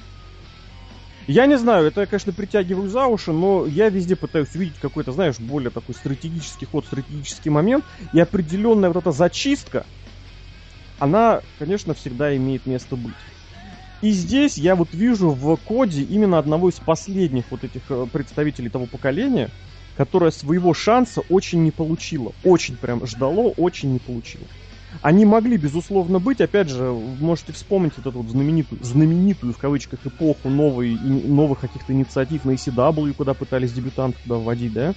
Я 1.27 1.47
не 1.47 1.57
знаю, 1.57 1.87
это 1.87 1.99
я, 1.99 2.07
конечно, 2.07 2.31
притягиваю 2.31 2.87
за 2.87 3.07
уши, 3.07 3.33
но 3.33 3.65
я 3.65 3.89
везде 3.89 4.15
пытаюсь 4.15 4.55
увидеть 4.55 4.79
какой-то, 4.81 5.11
знаешь, 5.11 5.37
более 5.37 5.69
такой 5.69 5.95
стратегический 5.95 6.65
ход, 6.65 6.85
стратегический 6.85 7.49
момент, 7.49 7.83
и 8.13 8.21
определенная 8.21 8.89
вот 8.89 9.01
эта 9.01 9.11
зачистка, 9.11 9.85
она, 11.01 11.41
конечно, 11.57 11.95
всегда 11.95 12.35
имеет 12.37 12.67
место 12.67 12.95
быть. 12.95 13.15
И 14.01 14.11
здесь 14.11 14.55
я 14.55 14.75
вот 14.75 14.93
вижу 14.93 15.31
в 15.31 15.57
коде 15.57 16.03
именно 16.03 16.37
одного 16.37 16.69
из 16.69 16.75
последних 16.75 17.45
вот 17.49 17.63
этих 17.63 17.89
э, 17.89 18.05
представителей 18.13 18.69
того 18.69 18.85
поколения, 18.85 19.49
которое 19.97 20.29
своего 20.29 20.75
шанса 20.75 21.21
очень 21.27 21.63
не 21.63 21.71
получило. 21.71 22.33
Очень 22.43 22.77
прям 22.77 23.03
ждало, 23.07 23.51
очень 23.57 23.91
не 23.93 23.99
получило. 23.99 24.45
Они 25.01 25.25
могли, 25.25 25.57
безусловно, 25.57 26.19
быть, 26.19 26.39
опять 26.39 26.69
же, 26.69 26.91
можете 26.91 27.53
вспомнить 27.53 27.93
вот 27.97 28.05
эту 28.05 28.21
вот 28.21 28.29
знаменитую, 28.29 28.83
знаменитую 28.83 29.53
в 29.53 29.57
кавычках 29.57 30.05
эпоху 30.05 30.49
новой, 30.49 30.99
новых 30.99 31.61
каких-то 31.61 31.93
инициатив 31.93 32.45
на 32.45 32.51
ECW, 32.51 33.13
куда 33.13 33.33
пытались 33.33 33.73
дебютантов 33.73 34.21
туда 34.21 34.35
вводить, 34.35 34.73
да? 34.73 34.93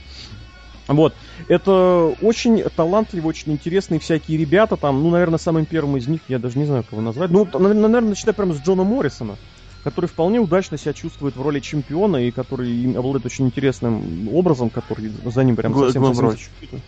Вот. 0.87 1.15
Это 1.49 2.15
очень 2.21 2.63
талантливые, 2.77 3.29
очень 3.29 3.53
интересные 3.53 4.01
всякие 4.01 4.39
ребята 4.39 4.77
там. 4.77 5.03
Ну, 5.03 5.11
наверное, 5.11 5.39
самым 5.39 5.65
первым 5.65 5.97
из 5.97 6.07
них, 6.09 6.21
я 6.29 6.39
даже 6.39 6.59
не 6.59 6.67
знаю, 6.67 6.85
кого 6.89 7.01
назвать. 7.01 7.31
Ну, 7.31 7.49
наверное, 7.53 8.01
начиная 8.01 8.35
прямо 8.35 8.55
с 8.55 8.61
Джона 8.61 8.85
Моррисона 8.85 9.37
который 9.83 10.07
вполне 10.07 10.41
удачно 10.41 10.79
себя 10.79 10.95
чувствует 10.95 11.37
в 11.37 11.43
роли 11.43 11.61
чемпиона 11.61 12.17
и 12.17 12.31
который 12.31 12.97
обладает 12.97 13.27
очень 13.27 13.45
интересным 13.45 14.31
образом, 14.35 14.71
который 14.71 15.13
за 15.27 15.45
ним 15.45 15.57
прям 15.57 15.75
совсем... 15.75 16.15
совсем... 16.15 16.81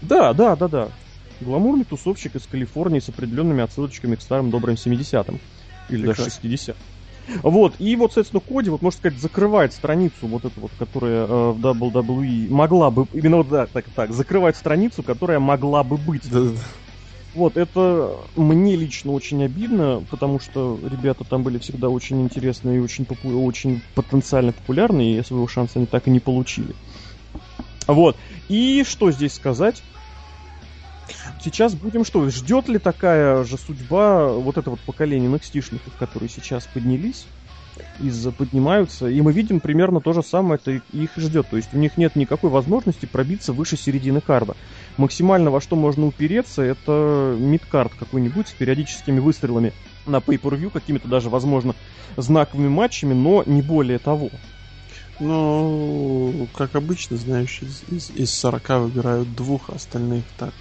Да, 0.00 0.32
да, 0.32 0.56
да, 0.56 0.68
да. 0.68 0.88
Гламурный 1.42 1.84
тусовщик 1.84 2.34
из 2.34 2.46
Калифорнии 2.46 3.00
с 3.00 3.10
определенными 3.10 3.62
отсылочками 3.62 4.16
к 4.16 4.22
старым 4.22 4.50
добрым 4.50 4.76
70-м. 4.76 5.38
Или 5.90 5.98
Прекрасно. 6.06 6.24
даже 6.24 6.36
60 6.36 6.76
Вот, 7.42 7.74
и 7.78 7.96
вот, 7.96 8.12
соответственно, 8.12 8.40
Коди, 8.40 8.70
вот, 8.70 8.82
можно 8.82 8.96
сказать, 8.96 9.18
закрывает 9.18 9.72
страницу 9.72 10.26
вот 10.26 10.44
эту 10.44 10.60
вот, 10.60 10.72
которая 10.78 11.26
э, 11.26 11.52
в 11.52 11.60
WWE 11.60 12.50
могла 12.50 12.90
бы, 12.90 13.06
именно 13.12 13.38
вот 13.38 13.48
да, 13.48 13.66
так, 13.66 13.86
так, 13.94 14.12
закрывает 14.12 14.56
страницу, 14.56 15.02
которая 15.02 15.38
могла 15.38 15.84
бы 15.84 15.96
быть. 15.96 16.30
Да, 16.30 16.40
да. 16.40 16.60
Вот, 17.34 17.56
это 17.56 18.18
мне 18.34 18.74
лично 18.76 19.12
очень 19.12 19.44
обидно, 19.44 20.04
потому 20.10 20.40
что 20.40 20.80
ребята 20.90 21.24
там 21.24 21.42
были 21.42 21.58
всегда 21.58 21.88
очень 21.88 22.20
интересные 22.22 22.78
и 22.78 22.80
очень, 22.80 23.04
попу- 23.04 23.44
очень 23.44 23.82
потенциально 23.94 24.52
популярные, 24.52 25.18
и 25.18 25.22
своего 25.22 25.46
шанса 25.46 25.78
они 25.78 25.86
так 25.86 26.08
и 26.08 26.10
не 26.10 26.20
получили. 26.20 26.74
Вот. 27.86 28.16
И 28.48 28.84
что 28.84 29.10
здесь 29.10 29.34
сказать? 29.34 29.82
Сейчас 31.40 31.74
будем 31.74 32.04
что? 32.04 32.28
Ждет 32.28 32.68
ли 32.68 32.78
такая 32.78 33.44
же 33.44 33.56
судьба 33.56 34.28
вот 34.28 34.58
это 34.58 34.70
вот 34.70 34.80
поколение 34.80 35.30
nxt 35.30 35.80
которые 35.98 36.28
сейчас 36.28 36.66
поднялись? 36.66 37.26
из 38.00 38.26
поднимаются, 38.32 39.08
и 39.08 39.20
мы 39.20 39.32
видим 39.32 39.60
примерно 39.60 40.00
то 40.00 40.12
же 40.12 40.22
самое, 40.22 40.60
это 40.60 40.80
их 40.92 41.10
ждет. 41.16 41.48
То 41.48 41.56
есть 41.56 41.72
у 41.72 41.78
них 41.78 41.96
нет 41.96 42.16
никакой 42.16 42.50
возможности 42.50 43.06
пробиться 43.06 43.52
выше 43.52 43.76
середины 43.76 44.20
карда. 44.20 44.56
Максимально 44.96 45.50
во 45.50 45.60
что 45.60 45.76
можно 45.76 46.06
упереться, 46.06 46.62
это 46.62 47.36
мидкард 47.38 47.92
какой-нибудь 47.94 48.48
с 48.48 48.52
периодическими 48.52 49.20
выстрелами 49.20 49.72
на 50.06 50.16
pay-per-view, 50.16 50.70
какими-то 50.70 51.08
даже, 51.08 51.28
возможно, 51.28 51.74
знаковыми 52.16 52.68
матчами, 52.68 53.14
но 53.14 53.42
не 53.46 53.62
более 53.62 53.98
того. 53.98 54.30
Ну, 55.20 56.46
как 56.54 56.76
обычно, 56.76 57.16
знаешь, 57.16 57.60
из, 57.62 57.82
из, 57.88 58.10
из 58.10 58.30
40 58.34 58.68
выбирают 58.80 59.34
двух, 59.34 59.70
остальных 59.70 60.24
так, 60.36 60.54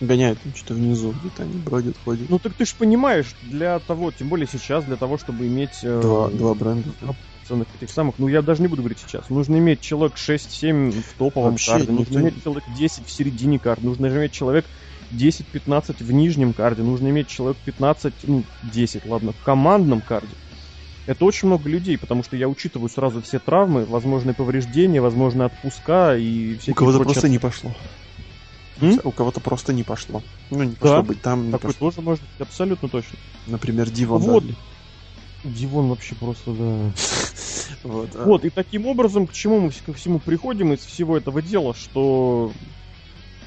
гоняют 0.00 0.40
там 0.40 0.54
что-то 0.54 0.74
внизу, 0.74 1.12
где-то 1.20 1.42
они 1.42 1.58
бродят, 1.58 1.96
ходят. 2.04 2.28
Ну 2.30 2.38
так 2.38 2.54
ты 2.54 2.64
же 2.64 2.74
понимаешь, 2.78 3.34
для 3.42 3.78
того, 3.80 4.10
тем 4.12 4.28
более 4.28 4.46
сейчас, 4.46 4.84
для 4.84 4.96
того, 4.96 5.18
чтобы 5.18 5.46
иметь... 5.46 5.80
Э, 5.82 6.00
два, 6.00 6.28
два 6.28 6.54
бренда. 6.54 6.90
Ценных 7.46 7.66
этих 7.80 7.90
самых, 7.90 8.16
ну 8.18 8.28
я 8.28 8.42
даже 8.42 8.60
не 8.60 8.68
буду 8.68 8.82
говорить 8.82 8.98
сейчас. 8.98 9.30
Нужно 9.30 9.56
иметь 9.56 9.80
человек 9.80 10.16
6-7 10.16 10.92
в 10.92 11.12
топовом 11.18 11.52
Вообще, 11.52 11.72
карде, 11.72 11.92
нужно 11.92 12.18
никто... 12.18 12.20
иметь 12.20 12.44
человек 12.44 12.64
10 12.76 13.06
в 13.06 13.10
середине 13.10 13.58
карты, 13.58 13.86
нужно 13.86 14.06
иметь 14.08 14.32
человек 14.32 14.66
10-15 15.12 16.04
в 16.04 16.12
нижнем 16.12 16.52
карде, 16.52 16.82
нужно 16.82 17.08
иметь 17.08 17.28
человек 17.28 17.56
15, 17.64 18.12
ну 18.24 18.44
10, 18.64 19.06
ладно, 19.06 19.32
в 19.32 19.42
командном 19.42 20.02
карде. 20.02 20.34
Это 21.06 21.24
очень 21.24 21.48
много 21.48 21.70
людей, 21.70 21.96
потому 21.96 22.22
что 22.22 22.36
я 22.36 22.50
учитываю 22.50 22.90
сразу 22.90 23.22
все 23.22 23.38
травмы, 23.38 23.86
возможные 23.86 24.34
повреждения, 24.34 25.00
возможные 25.00 25.46
отпуска 25.46 26.18
и 26.18 26.58
все. 26.58 26.72
У 26.72 26.74
кого-то 26.74 27.02
просто 27.02 27.30
не 27.30 27.38
пошло. 27.38 27.74
М? 28.80 29.00
У 29.04 29.10
кого-то 29.10 29.40
просто 29.40 29.72
не 29.72 29.82
пошло. 29.82 30.22
Ну, 30.50 30.62
не 30.62 30.74
пошло 30.74 30.96
да. 30.96 31.02
быть 31.02 31.20
там. 31.22 31.46
Не 31.46 31.52
Такой 31.52 31.70
пошло. 31.70 31.90
тоже 31.90 32.02
может 32.02 32.22
быть, 32.22 32.46
абсолютно 32.46 32.88
точно. 32.88 33.18
Например, 33.46 33.90
Дивон. 33.90 34.22
Вот. 34.22 34.44
Дивон 35.44 35.88
вообще 35.88 36.14
просто, 36.14 36.52
да. 36.52 36.92
вот, 37.82 38.10
а... 38.14 38.24
вот, 38.24 38.44
и 38.44 38.50
таким 38.50 38.86
образом, 38.86 39.26
к 39.26 39.32
чему 39.32 39.60
мы 39.60 39.70
ко 39.70 39.92
всему 39.92 40.18
приходим 40.18 40.72
из 40.72 40.80
всего 40.80 41.16
этого 41.16 41.42
дела, 41.42 41.74
что 41.74 42.52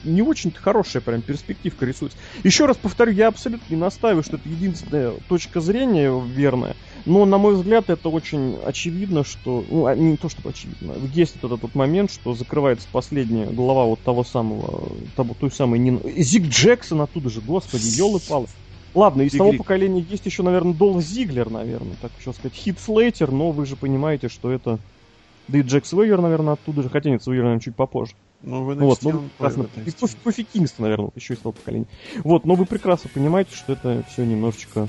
не 0.04 0.22
очень 0.22 0.52
хорошая 0.52 1.02
прям 1.02 1.22
перспективка 1.22 1.86
рисуется. 1.86 2.18
Еще 2.44 2.66
раз 2.66 2.78
повторю, 2.78 3.12
я 3.12 3.28
абсолютно 3.28 3.74
не 3.74 3.80
настаиваю, 3.80 4.24
что 4.24 4.38
это 4.38 4.48
единственная 4.48 5.14
точка 5.28 5.62
зрения 5.62 6.12
верная, 6.20 6.76
но, 7.06 7.26
на 7.26 7.38
мой 7.38 7.56
взгляд, 7.56 7.90
это 7.90 8.10
очень 8.10 8.58
очевидно, 8.66 9.24
что... 9.24 9.64
Ну, 9.70 9.86
а, 9.88 9.96
не 9.96 10.18
то 10.18 10.30
чтобы 10.30 10.50
очевидно. 10.50 10.94
Есть 11.14 11.36
вот 11.42 11.52
этот 11.52 11.64
вот 11.64 11.76
момент, 11.76 12.12
что 12.12 12.34
закрывается 12.34 12.88
последняя 12.92 13.46
глава 13.48 13.86
вот 13.86 14.02
того 14.02 14.24
самого... 14.24 14.92
Того, 15.16 15.36
той 15.40 15.52
самой... 15.52 15.80
Нин... 15.80 16.00
Зиг 16.18 16.48
Джексон 16.48 17.02
оттуда 17.02 17.30
же, 17.30 17.42
господи, 17.42 17.88
елы-палы. 17.88 18.48
Ладно, 18.94 19.22
из 19.22 19.32
того 19.32 19.54
поколения 19.54 20.06
есть 20.08 20.26
еще, 20.26 20.44
наверное, 20.44 20.74
Долф 20.74 21.02
Зиглер, 21.02 21.50
наверное, 21.50 21.96
так 22.02 22.12
еще 22.20 22.34
сказать. 22.34 22.54
Хит 22.54 22.78
Слейтер, 22.80 23.32
но 23.32 23.52
вы 23.52 23.66
же 23.66 23.76
понимаете, 23.76 24.30
что 24.30 24.52
это... 24.52 24.80
Да 25.48 25.58
и 25.58 25.62
Джек 25.62 25.86
Свейер, 25.86 26.22
наверное, 26.22 26.54
оттуда 26.54 26.84
же. 26.84 26.90
Хотя 26.90 27.10
нет, 27.10 27.24
Свейер, 27.24 27.44
наверное, 27.44 27.62
чуть 27.62 27.76
попозже. 27.76 28.14
Ну, 28.44 28.64
вы 28.64 28.76
вот, 28.76 29.04
ну, 29.04 29.30
прекрасно. 29.38 29.68
И 29.86 29.92
Кофи 30.24 30.44
Кингстон, 30.44 30.84
наверное, 30.84 31.12
еще 31.16 31.36
из 31.36 31.40
того 31.40 31.54
поколения. 31.54 31.88
Вот, 32.24 32.46
но 32.46 32.56
вы 32.56 32.66
прекрасно 32.66 33.10
понимаете, 33.14 33.56
что 33.56 33.74
это 33.74 34.04
все 34.10 34.26
немножечко 34.26 34.88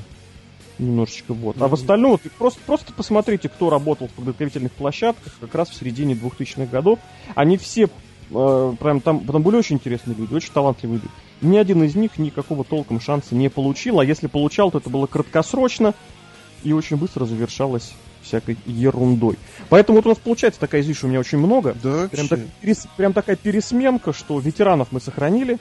Немножечко 0.79 1.35
вот. 1.35 1.61
А 1.61 1.69
в 1.69 1.75
остальном, 1.75 2.13
вот, 2.13 2.23
просто, 2.39 2.61
просто 2.65 2.93
посмотрите, 2.93 3.49
кто 3.49 3.71
работал 3.71 4.09
в 4.09 4.13
подготовительных 4.13 4.73
площадках 4.73 5.35
как 5.39 5.55
раз 5.55 5.69
в 5.69 5.75
середине 5.75 6.15
2000-х 6.15 6.67
годов. 6.67 6.99
Они 7.35 7.59
все, 7.59 7.89
э, 8.31 8.75
прям 8.81 9.01
там, 9.01 9.21
там 9.21 9.43
были 9.43 9.57
очень 9.57 9.77
интересные 9.77 10.17
люди, 10.17 10.33
очень 10.33 10.53
талантливые 10.53 11.01
люди. 11.01 11.11
Ни 11.43 11.59
один 11.59 11.83
из 11.83 11.95
них 11.95 12.19
никакого 12.19 12.65
толком 12.65 13.01
шанса 13.01 13.35
не 13.35 13.51
получил, 13.51 14.01
а 14.01 14.05
если 14.05 14.29
получал, 14.29 14.71
то 14.71 14.79
это 14.79 14.89
было 14.89 15.07
краткосрочно 15.07 15.95
и 16.65 16.73
очень 16.73 16.97
быстро 16.97 17.27
завершалось 17.27 17.93
всякой 18.23 18.57
ерундой. 18.67 19.39
Поэтому 19.69 19.99
вот 19.99 20.07
у 20.07 20.09
нас 20.11 20.19
получается 20.19 20.61
такая 20.61 20.83
здесь 20.83 21.03
у 21.03 21.09
меня 21.09 21.21
очень 21.21 21.39
много. 21.39 21.77
Да, 21.83 22.09
прям, 22.09 22.29
так, 22.29 22.41
перес, 22.61 22.87
прям 22.97 23.13
такая 23.13 23.37
пересменка, 23.37 24.13
что 24.13 24.39
ветеранов 24.39 24.89
мы 24.91 25.01
сохранили, 25.01 25.59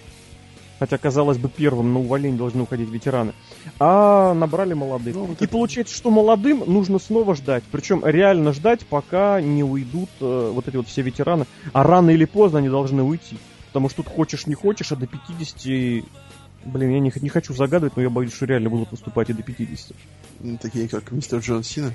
хотя, 0.80 0.98
казалось 0.98 1.38
бы, 1.38 1.50
первым 1.50 1.94
на 1.94 2.00
увольнение 2.00 2.38
должны 2.38 2.63
уходить 2.63 2.89
ветераны, 2.89 3.34
а 3.80 4.34
набрали 4.34 4.74
молодых. 4.74 5.15
Ну, 5.15 5.25
вот 5.25 5.41
и 5.41 5.46
это... 5.46 5.51
получается, 5.51 5.96
что 5.96 6.10
молодым 6.10 6.63
нужно 6.65 7.00
снова 7.00 7.36
ждать, 7.36 7.63
причем 7.72 8.03
реально 8.06 8.53
ждать, 8.53 8.86
пока 8.86 9.41
не 9.41 9.63
уйдут 9.63 10.10
э, 10.20 10.51
вот 10.53 10.68
эти 10.68 10.75
вот 10.75 10.88
все 10.88 11.01
ветераны, 11.01 11.46
а 11.74 11.84
рано 11.84 12.10
или 12.10 12.25
поздно 12.25 12.60
они 12.60 12.70
должны 12.70 13.03
уйти. 13.03 13.38
Потому 13.68 13.89
что 13.89 14.03
тут 14.03 14.13
хочешь 14.13 14.48
не 14.48 14.53
хочешь, 14.53 14.91
а 14.91 14.98
до 14.98 15.08
50 15.08 16.03
Блин, 16.63 16.91
я 16.91 17.00
не, 17.00 17.12
не 17.22 17.30
хочу 17.30 17.53
загадывать, 17.53 17.96
но 17.96 18.03
я 18.03 18.10
боюсь, 18.10 18.34
что 18.34 18.46
реально 18.46 18.70
будут 18.70 18.91
выступать 18.91 19.30
и 19.30 19.34
до 19.34 19.41
50. 19.41 19.96
Ну, 20.41 20.58
такие, 20.58 20.88
как 20.88 21.12
мистер 21.12 21.39
Джон 21.39 21.63
Сина. 21.63 21.94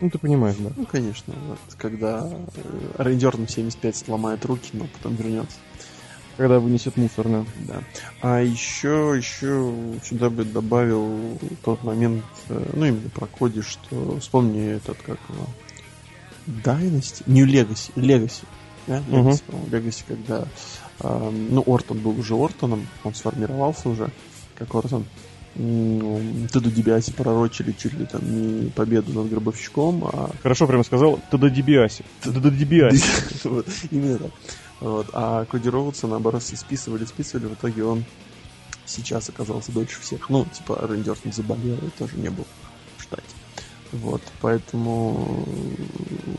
Ну, 0.00 0.08
ты 0.08 0.18
понимаешь, 0.18 0.56
да? 0.58 0.70
Ну, 0.76 0.86
конечно. 0.86 1.34
Вот, 1.46 1.58
когда 1.76 2.26
э, 2.28 3.02
рейдерным 3.02 3.48
75 3.48 3.96
сломает 3.96 4.44
руки, 4.46 4.70
но 4.72 4.86
потом 4.86 5.14
вернется. 5.14 5.58
Когда 6.36 6.58
вынесет 6.58 6.96
мусор, 6.96 7.28
да. 7.28 7.44
да. 7.68 7.82
А 8.22 8.40
еще, 8.40 9.14
еще 9.16 9.74
сюда 10.02 10.30
бы 10.30 10.44
добавил 10.44 11.38
тот 11.62 11.84
момент, 11.84 12.24
э, 12.48 12.70
ну, 12.72 12.86
именно 12.86 13.10
про 13.10 13.26
коде, 13.26 13.60
что 13.60 14.18
вспомни 14.20 14.70
этот, 14.70 14.96
как 15.02 15.18
его, 15.28 15.46
Dynasty, 16.46 17.22
New 17.26 17.46
Legacy, 17.46 17.92
Legacy, 17.94 18.44
да, 18.86 19.02
Legacy, 19.08 19.42
uh-huh. 19.48 19.70
Legacy, 19.70 20.04
когда, 20.08 20.46
э, 21.00 21.30
ну, 21.30 21.62
Ортон 21.66 21.98
был 21.98 22.18
уже 22.18 22.34
Ортоном, 22.34 22.88
он 23.04 23.14
сформировался 23.14 23.90
уже, 23.90 24.10
как 24.54 24.74
Ортон, 24.74 25.04
Теду 25.54 26.70
Дебиаси 26.70 27.12
пророчили 27.12 27.72
чуть 27.72 27.94
ли 27.94 28.06
там 28.06 28.20
не 28.24 28.70
победу 28.70 29.12
над 29.12 29.30
Гробовщиком, 29.30 30.04
а... 30.04 30.30
Хорошо 30.42 30.66
прямо 30.66 30.84
сказал, 30.84 31.20
Теду 31.30 31.50
Дебиаси. 31.50 32.04
Теду 32.22 32.50
Дебиаси. 32.50 33.04
Именно 33.90 34.18
так. 34.18 34.30
Вот. 34.80 35.08
А 35.12 35.44
Коди 35.44 35.68
Роудса, 35.68 36.06
наоборот, 36.06 36.42
списывали, 36.42 37.04
списывали, 37.04 37.46
в 37.46 37.54
итоге 37.54 37.84
он 37.84 38.04
сейчас 38.86 39.28
оказался 39.28 39.72
дольше 39.72 40.00
всех. 40.00 40.30
Ну, 40.30 40.46
типа, 40.46 40.86
Рейндерс 40.88 41.24
не 41.24 41.32
заболел 41.32 41.76
и 41.76 41.90
тоже 41.98 42.16
не 42.16 42.30
был 42.30 42.46
в 42.96 43.02
штате. 43.02 43.22
Вот, 43.92 44.22
поэтому 44.40 45.44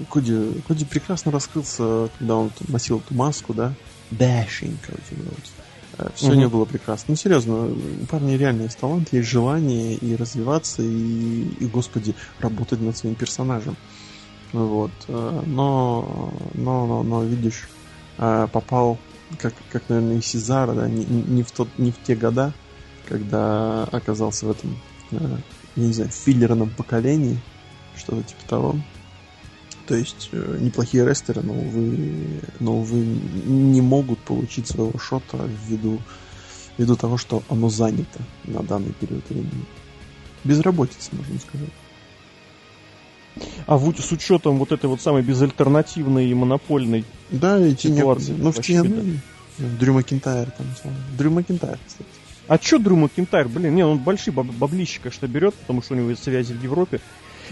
Коди, 0.10 0.62
Коди 0.68 0.86
прекрасно 0.86 1.32
раскрылся, 1.32 2.10
когда 2.18 2.36
он 2.36 2.52
носил 2.70 3.00
эту 3.00 3.14
маску, 3.14 3.54
да, 3.54 3.74
Dashing 4.12 4.78
Коди 4.86 5.22
Роудс. 5.22 5.52
Э, 5.98 6.10
Все 6.16 6.32
угу. 6.32 6.36
не 6.36 6.48
было 6.48 6.66
прекрасно. 6.66 7.06
Ну, 7.10 7.16
серьезно, 7.16 7.68
у 7.68 8.06
парня 8.10 8.38
реально 8.38 8.64
есть 8.64 8.78
талант, 8.78 9.10
есть 9.12 9.30
желание 9.30 9.96
и 9.96 10.16
развиваться, 10.16 10.82
и, 10.82 11.44
и 11.60 11.66
господи, 11.68 12.16
работать 12.40 12.82
над 12.82 12.98
своим 12.98 13.16
персонажем. 13.16 13.76
Вот. 14.54 14.92
Э, 15.08 15.42
но, 15.46 16.34
но, 16.54 16.86
но, 16.86 17.04
но 17.04 17.24
видишь, 17.24 17.70
э, 18.18 18.48
попал, 18.52 18.98
как, 19.38 19.54
как 19.72 19.84
наверное, 19.90 20.18
и 20.18 20.22
Сезара, 20.22 20.74
да, 20.74 20.90
не, 20.90 21.06
не, 21.06 21.44
в 21.44 21.52
тот, 21.52 21.68
не 21.78 21.92
в 21.92 22.02
те 22.04 22.16
года, 22.16 22.54
когда 23.08 23.84
оказался 23.86 24.46
в 24.46 24.52
этом, 24.52 24.78
я 25.12 25.20
не 25.76 25.94
знаю, 25.94 26.12
филлерном 26.12 26.70
поколении, 26.70 27.40
что-то 27.96 28.24
типа 28.24 28.42
того. 28.48 28.76
То 29.86 29.96
есть 29.96 30.30
э, 30.32 30.58
неплохие 30.60 31.06
рестеры, 31.06 31.42
но 31.42 31.54
увы, 31.54 32.42
но 32.60 32.80
увы 32.80 32.98
не 33.46 33.82
могут 33.82 34.20
получить 34.20 34.68
своего 34.68 34.98
шота 35.00 35.38
ввиду, 35.68 36.00
ввиду 36.78 36.96
того, 36.96 37.18
что 37.18 37.44
оно 37.50 37.70
занято 37.70 38.22
на 38.46 38.64
данный 38.64 38.94
период 38.94 39.28
времени. 39.30 39.66
Безработица, 40.44 41.10
можно 41.14 41.40
сказать. 41.40 41.70
А 43.66 43.78
вот 43.78 44.00
с 44.00 44.12
учетом 44.12 44.58
вот 44.58 44.72
этой 44.72 44.88
вот 44.88 45.02
самой 45.02 45.22
безальтернативной 45.22 46.30
и 46.30 46.34
монопольной 46.34 47.06
да, 47.30 47.66
и 47.66 47.76
ситуации. 47.76 48.36
Ну, 48.38 48.52
в 48.52 48.60
TNA, 48.60 49.20
Дрю 49.80 49.94
Макинтайр 49.94 50.52
там, 50.52 50.68
Дрю 51.18 51.32
Макинтайр, 51.32 51.78
кстати. 51.88 52.10
А 52.48 52.58
чё 52.58 52.80
Дрю 52.80 52.98
Макинтайр? 52.98 53.48
Блин, 53.48 53.76
не, 53.76 53.86
он 53.86 54.00
большие 54.00 54.34
баб- 54.34 54.52
баблищи, 54.52 55.00
конечно, 55.00 55.28
берет, 55.28 55.54
потому 55.56 55.82
что 55.82 55.94
у 55.94 55.98
него 55.98 56.10
есть 56.10 56.24
связи 56.24 56.54
в 56.54 56.62
Европе. 56.62 57.00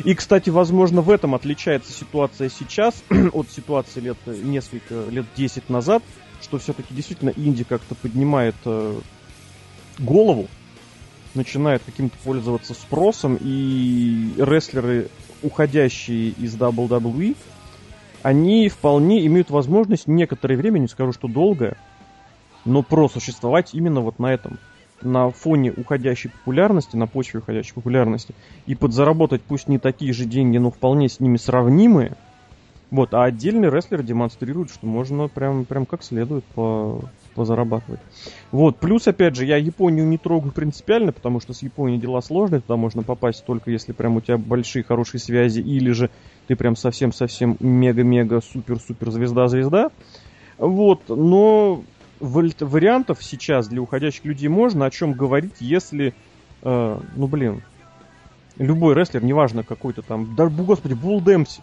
И, 0.04 0.14
кстати, 0.14 0.50
возможно, 0.50 1.02
в 1.02 1.10
этом 1.10 1.36
отличается 1.36 1.92
ситуация 1.92 2.50
сейчас 2.50 3.04
от 3.34 3.50
ситуации 3.50 4.00
лет 4.00 4.18
несколько 4.26 5.06
лет 5.10 5.26
10 5.36 5.70
назад, 5.70 6.04
что 6.42 6.58
все-таки 6.58 6.94
действительно 6.94 7.34
Инди 7.36 7.64
как-то 7.64 7.96
поднимает 7.96 8.56
э, 8.66 9.00
голову, 10.00 10.48
начинает 11.34 11.84
каким-то 11.86 12.16
пользоваться 12.24 12.74
спросом, 12.74 13.38
и 13.40 14.34
рестлеры, 14.38 15.10
уходящие 15.44 16.30
из 16.30 16.56
WWE, 16.56 17.36
они 18.24 18.70
вполне 18.70 19.26
имеют 19.26 19.50
возможность 19.50 20.08
некоторое 20.08 20.56
время, 20.58 20.80
не 20.80 20.88
скажу, 20.88 21.14
что 21.14 21.28
долгое, 21.28 21.78
но 22.66 22.84
просуществовать 22.84 23.74
именно 23.74 24.02
вот 24.02 24.20
на 24.20 24.34
этом 24.34 24.60
на 25.02 25.32
фоне 25.32 25.72
уходящей 25.72 26.30
популярности, 26.30 26.96
на 26.96 27.08
почве 27.08 27.40
уходящей 27.40 27.74
популярности, 27.74 28.34
и 28.66 28.76
подзаработать 28.76 29.42
пусть 29.44 29.68
не 29.68 29.80
такие 29.80 30.14
же 30.14 30.26
деньги, 30.26 30.58
но 30.58 30.72
вполне 30.72 31.10
с 31.10 31.20
ними 31.20 31.38
сравнимые, 31.38 32.16
вот, 32.92 33.14
а 33.14 33.24
отдельный 33.24 33.70
рестлер 33.70 34.02
демонстрирует, 34.02 34.72
что 34.72 34.88
можно 34.88 35.28
прям, 35.28 35.66
прям 35.66 35.86
как 35.86 36.04
следует 36.04 36.44
по, 36.46 37.02
позарабатывать. 37.36 38.00
Вот, 38.52 38.80
плюс, 38.80 39.08
опять 39.08 39.36
же, 39.36 39.46
я 39.46 39.58
Японию 39.58 40.08
не 40.08 40.18
трогаю 40.18 40.52
принципиально, 40.52 41.12
потому 41.12 41.40
что 41.40 41.54
с 41.54 41.62
Японией 41.62 42.02
дела 42.02 42.22
сложные, 42.22 42.62
туда 42.62 42.78
можно 42.78 43.04
попасть 43.04 43.46
только 43.46 43.70
если 43.70 43.94
прям 43.94 44.16
у 44.16 44.22
тебя 44.22 44.38
большие 44.38 44.84
хорошие 44.84 45.22
связи, 45.22 45.60
или 45.60 45.92
же 45.92 46.10
ты 46.48 46.56
прям 46.56 46.76
совсем-совсем 46.76 47.58
мега-мега 47.60 48.42
супер-супер 48.42 49.12
звезда-звезда. 49.12 49.92
Вот, 50.58 51.10
но 51.10 51.84
вариантов 52.20 53.24
сейчас 53.24 53.68
для 53.68 53.82
уходящих 53.82 54.26
людей 54.26 54.50
можно 54.50 54.86
о 54.86 54.92
чем 54.92 55.14
говорить, 55.14 55.56
если, 55.60 56.14
э, 56.62 57.00
ну 57.16 57.28
блин, 57.28 57.62
любой 58.58 58.94
рестлер, 58.94 59.24
неважно 59.24 59.64
какой-то 59.64 60.02
там, 60.02 60.36
да, 60.36 60.48
господи, 60.48 60.94
Булл 60.94 61.22
Дэмси, 61.22 61.62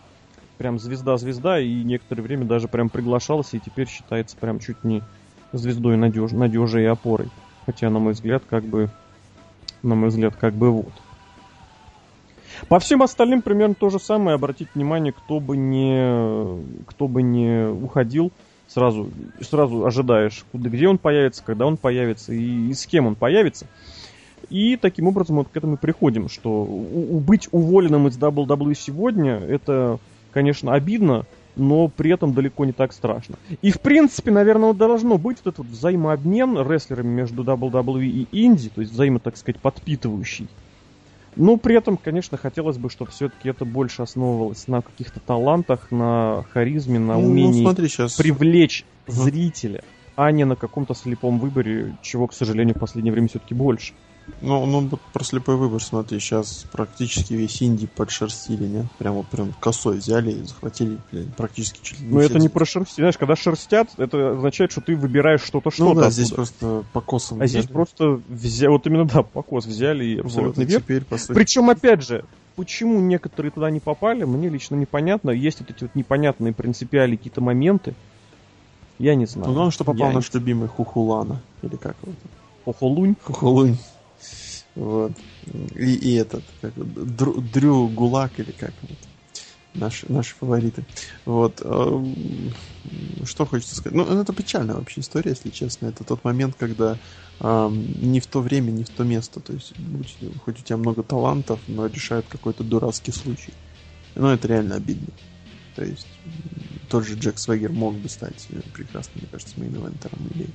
прям 0.58 0.78
звезда-звезда, 0.78 1.60
и 1.60 1.82
некоторое 1.82 2.22
время 2.22 2.44
даже 2.46 2.68
прям 2.68 2.88
приглашался, 2.88 3.56
и 3.56 3.60
теперь 3.60 3.88
считается 3.88 4.36
прям 4.36 4.58
чуть 4.58 4.82
не 4.84 5.02
звездой 5.52 5.96
надеж, 5.96 6.32
надежей 6.32 6.84
и 6.84 6.86
опорой. 6.86 7.28
Хотя, 7.66 7.90
на 7.90 7.98
мой 7.98 8.12
взгляд, 8.12 8.42
как 8.48 8.64
бы, 8.64 8.90
на 9.82 9.94
мой 9.94 10.08
взгляд, 10.08 10.36
как 10.36 10.54
бы 10.54 10.70
вот. 10.70 10.92
По 12.68 12.78
всем 12.78 13.02
остальным 13.02 13.42
примерно 13.42 13.74
то 13.74 13.90
же 13.90 13.98
самое. 13.98 14.36
Обратите 14.36 14.70
внимание, 14.74 15.12
кто 15.12 15.40
бы 15.40 15.56
не, 15.56 16.62
кто 16.86 17.06
бы 17.06 17.22
не 17.22 17.68
уходил, 17.68 18.32
сразу, 18.68 19.10
сразу 19.40 19.84
ожидаешь, 19.86 20.44
куда, 20.52 20.68
где 20.68 20.88
он 20.88 20.98
появится, 20.98 21.42
когда 21.44 21.66
он 21.66 21.76
появится 21.76 22.32
и, 22.32 22.68
и 22.68 22.74
с 22.74 22.86
кем 22.86 23.06
он 23.06 23.14
появится. 23.14 23.66
И 24.50 24.76
таким 24.76 25.08
образом 25.08 25.36
вот 25.36 25.48
к 25.48 25.56
этому 25.56 25.76
приходим, 25.76 26.28
что 26.28 26.50
у, 26.50 27.16
у, 27.16 27.20
быть 27.20 27.48
уволенным 27.50 28.08
из 28.08 28.18
WWE 28.18 28.74
сегодня, 28.74 29.38
это, 29.38 29.98
конечно, 30.32 30.72
обидно, 30.74 31.24
но 31.56 31.88
при 31.88 32.12
этом 32.12 32.34
далеко 32.34 32.64
не 32.64 32.72
так 32.72 32.92
страшно. 32.92 33.36
И, 33.62 33.70
в 33.70 33.80
принципе, 33.80 34.30
наверное, 34.30 34.74
должно 34.74 35.18
быть 35.18 35.38
вот 35.42 35.54
этот 35.54 35.58
вот 35.58 35.68
взаимообмен 35.68 36.58
рестлерами 36.68 37.08
между 37.08 37.42
WWE 37.42 38.04
и 38.04 38.26
Инди, 38.30 38.68
то 38.68 38.82
есть 38.82 38.92
взаимо, 38.92 39.18
так 39.18 39.36
сказать, 39.36 39.60
подпитывающий. 39.60 40.48
Но 41.36 41.58
при 41.58 41.76
этом, 41.76 41.98
конечно, 41.98 42.38
хотелось 42.38 42.78
бы, 42.78 42.88
чтобы 42.88 43.10
все-таки 43.10 43.50
это 43.50 43.66
больше 43.66 44.02
основывалось 44.02 44.66
на 44.68 44.80
каких-то 44.80 45.20
талантах, 45.20 45.90
на 45.90 46.44
харизме, 46.52 46.98
на 46.98 47.14
ну, 47.18 47.26
умении 47.26 47.62
ну, 47.62 47.68
смотри, 47.68 47.88
сейчас... 47.88 48.14
привлечь 48.14 48.86
зрителя, 49.06 49.84
а 50.16 50.32
не 50.32 50.44
на 50.44 50.56
каком-то 50.56 50.94
слепом 50.94 51.38
выборе, 51.38 51.94
чего, 52.00 52.26
к 52.26 52.32
сожалению, 52.32 52.74
в 52.74 52.78
последнее 52.78 53.12
время 53.12 53.28
все-таки 53.28 53.54
больше. 53.54 53.92
Ну, 54.40 54.66
ну 54.66 54.80
вот 54.80 55.00
про 55.12 55.24
слепой 55.24 55.56
выбор, 55.56 55.82
смотри, 55.82 56.18
сейчас 56.18 56.66
практически 56.72 57.32
весь 57.32 57.62
инди 57.62 57.86
подшерстили, 57.86 58.66
не? 58.66 58.88
Прямо 58.98 59.22
прям 59.22 59.54
косой 59.60 59.98
взяли 59.98 60.32
и 60.32 60.42
захватили 60.42 60.98
блин, 61.10 61.32
практически 61.36 61.80
чуть 61.82 62.00
ли 62.00 62.06
не 62.06 62.12
Ну, 62.12 62.20
это 62.20 62.38
не 62.38 62.48
про 62.48 62.64
шерстить, 62.64 62.96
знаешь, 62.96 63.16
когда 63.16 63.36
шерстят, 63.36 63.90
это 63.96 64.32
означает, 64.32 64.72
что 64.72 64.80
ты 64.80 64.96
выбираешь 64.96 65.42
что-то, 65.42 65.70
что-то. 65.70 65.88
Ну 65.88 65.94
да, 65.94 66.00
оттуда. 66.08 66.10
здесь 66.10 66.30
просто 66.30 66.84
по 66.92 67.00
косам 67.00 67.40
А 67.40 67.44
взяли. 67.44 67.62
здесь 67.62 67.72
просто 67.72 68.20
взяли, 68.28 68.70
вот 68.70 68.86
именно, 68.86 69.04
да, 69.04 69.22
по 69.22 69.42
кос 69.42 69.64
взяли 69.64 70.04
и 70.04 70.18
абсолютно 70.18 70.64
вот, 70.64 70.88
верно. 70.88 71.06
Причем, 71.28 71.70
опять 71.70 72.02
же, 72.02 72.24
почему 72.56 73.00
некоторые 73.00 73.52
туда 73.52 73.70
не 73.70 73.80
попали, 73.80 74.24
мне 74.24 74.48
лично 74.48 74.74
непонятно. 74.74 75.30
Есть 75.30 75.60
вот 75.60 75.70
эти 75.70 75.84
вот 75.84 75.94
непонятные 75.94 76.52
принципиальные 76.52 77.18
какие-то 77.18 77.40
моменты. 77.40 77.94
Я 78.98 79.14
не 79.14 79.26
знаю. 79.26 79.48
Ну, 79.48 79.54
главное, 79.54 79.70
что 79.70 79.84
попал 79.84 80.08
Я 80.08 80.12
наш 80.12 80.32
не... 80.32 80.40
любимый 80.40 80.68
Хухулана. 80.68 81.40
Или 81.62 81.76
как 81.76 81.96
его? 82.02 82.12
Хухулунь. 82.64 83.14
Хухулунь. 83.22 83.76
Вот. 84.76 85.12
И, 85.74 85.94
и 85.94 86.14
этот, 86.14 86.44
как, 86.60 86.74
Дрю, 86.76 87.40
Дрю 87.40 87.88
Гулак 87.88 88.38
или 88.38 88.52
как 88.52 88.74
вот, 88.82 88.98
наши, 89.74 90.10
наши 90.12 90.36
фавориты. 90.36 90.84
Вот. 91.24 91.62
Эм, 91.64 92.52
что 93.24 93.46
хочется 93.46 93.74
сказать? 93.74 93.96
Ну, 93.96 94.20
это 94.20 94.34
печальная 94.34 94.76
вообще 94.76 95.00
история, 95.00 95.30
если 95.30 95.50
честно. 95.50 95.86
Это 95.86 96.04
тот 96.04 96.24
момент, 96.24 96.56
когда 96.56 97.00
эм, 97.40 97.90
не 98.00 98.20
в 98.20 98.26
то 98.26 98.40
время, 98.42 98.70
не 98.70 98.84
в 98.84 98.90
то 98.90 99.02
место. 99.02 99.40
То 99.40 99.54
есть, 99.54 99.72
будь, 99.78 100.18
хоть 100.44 100.60
у 100.60 100.62
тебя 100.62 100.76
много 100.76 101.02
талантов, 101.02 101.62
но 101.66 101.86
решают 101.86 102.28
какой-то 102.28 102.62
дурацкий 102.62 103.12
случай. 103.12 103.54
Ну, 104.14 104.28
это 104.28 104.46
реально 104.48 104.76
обидно. 104.76 105.14
То 105.74 105.84
есть, 105.84 106.20
тот 106.90 107.04
же 107.04 107.16
Джек 107.16 107.38
Свегер 107.38 107.72
мог 107.72 107.98
бы 107.98 108.08
стать 108.08 108.46
прекрасным, 108.72 109.22
мне 109.22 109.28
кажется, 109.30 109.58
мейн-эвентером 109.58 110.28
или 110.34 110.54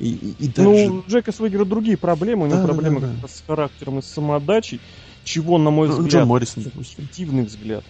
и, 0.00 0.08
и, 0.12 0.34
и 0.38 0.48
даже... 0.48 0.68
Ну, 0.68 1.02
у 1.06 1.10
Джека 1.10 1.30
Свегера 1.30 1.64
другие 1.64 1.96
проблемы, 1.96 2.44
у 2.44 2.46
него 2.46 2.58
да, 2.58 2.64
проблемы 2.64 3.00
да, 3.00 3.10
да. 3.20 3.28
с 3.28 3.42
характером 3.46 3.98
и 3.98 4.02
с 4.02 4.06
самоотдачей, 4.06 4.80
чего, 5.24 5.58
на 5.58 5.70
мой 5.70 5.88
ну, 5.88 5.94
взгляд, 5.94 6.12
Джон 6.12 6.28
Моррисон, 6.28 6.62
допустим. 6.62 7.08
Взгляд. 7.44 7.84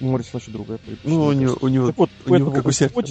У 0.00 0.06
Морриса 0.06 0.30
вообще 0.34 0.52
другая 0.52 0.78
Ну, 1.02 1.24
у 1.24 1.32
него, 1.32 1.58
у 1.60 1.68
него, 1.68 1.88
так 1.88 1.98
вот, 1.98 2.10
у 2.26 2.34
него 2.36 2.52
как 2.52 2.66
у 2.66 2.70
всех. 2.70 2.92
У 2.94 3.02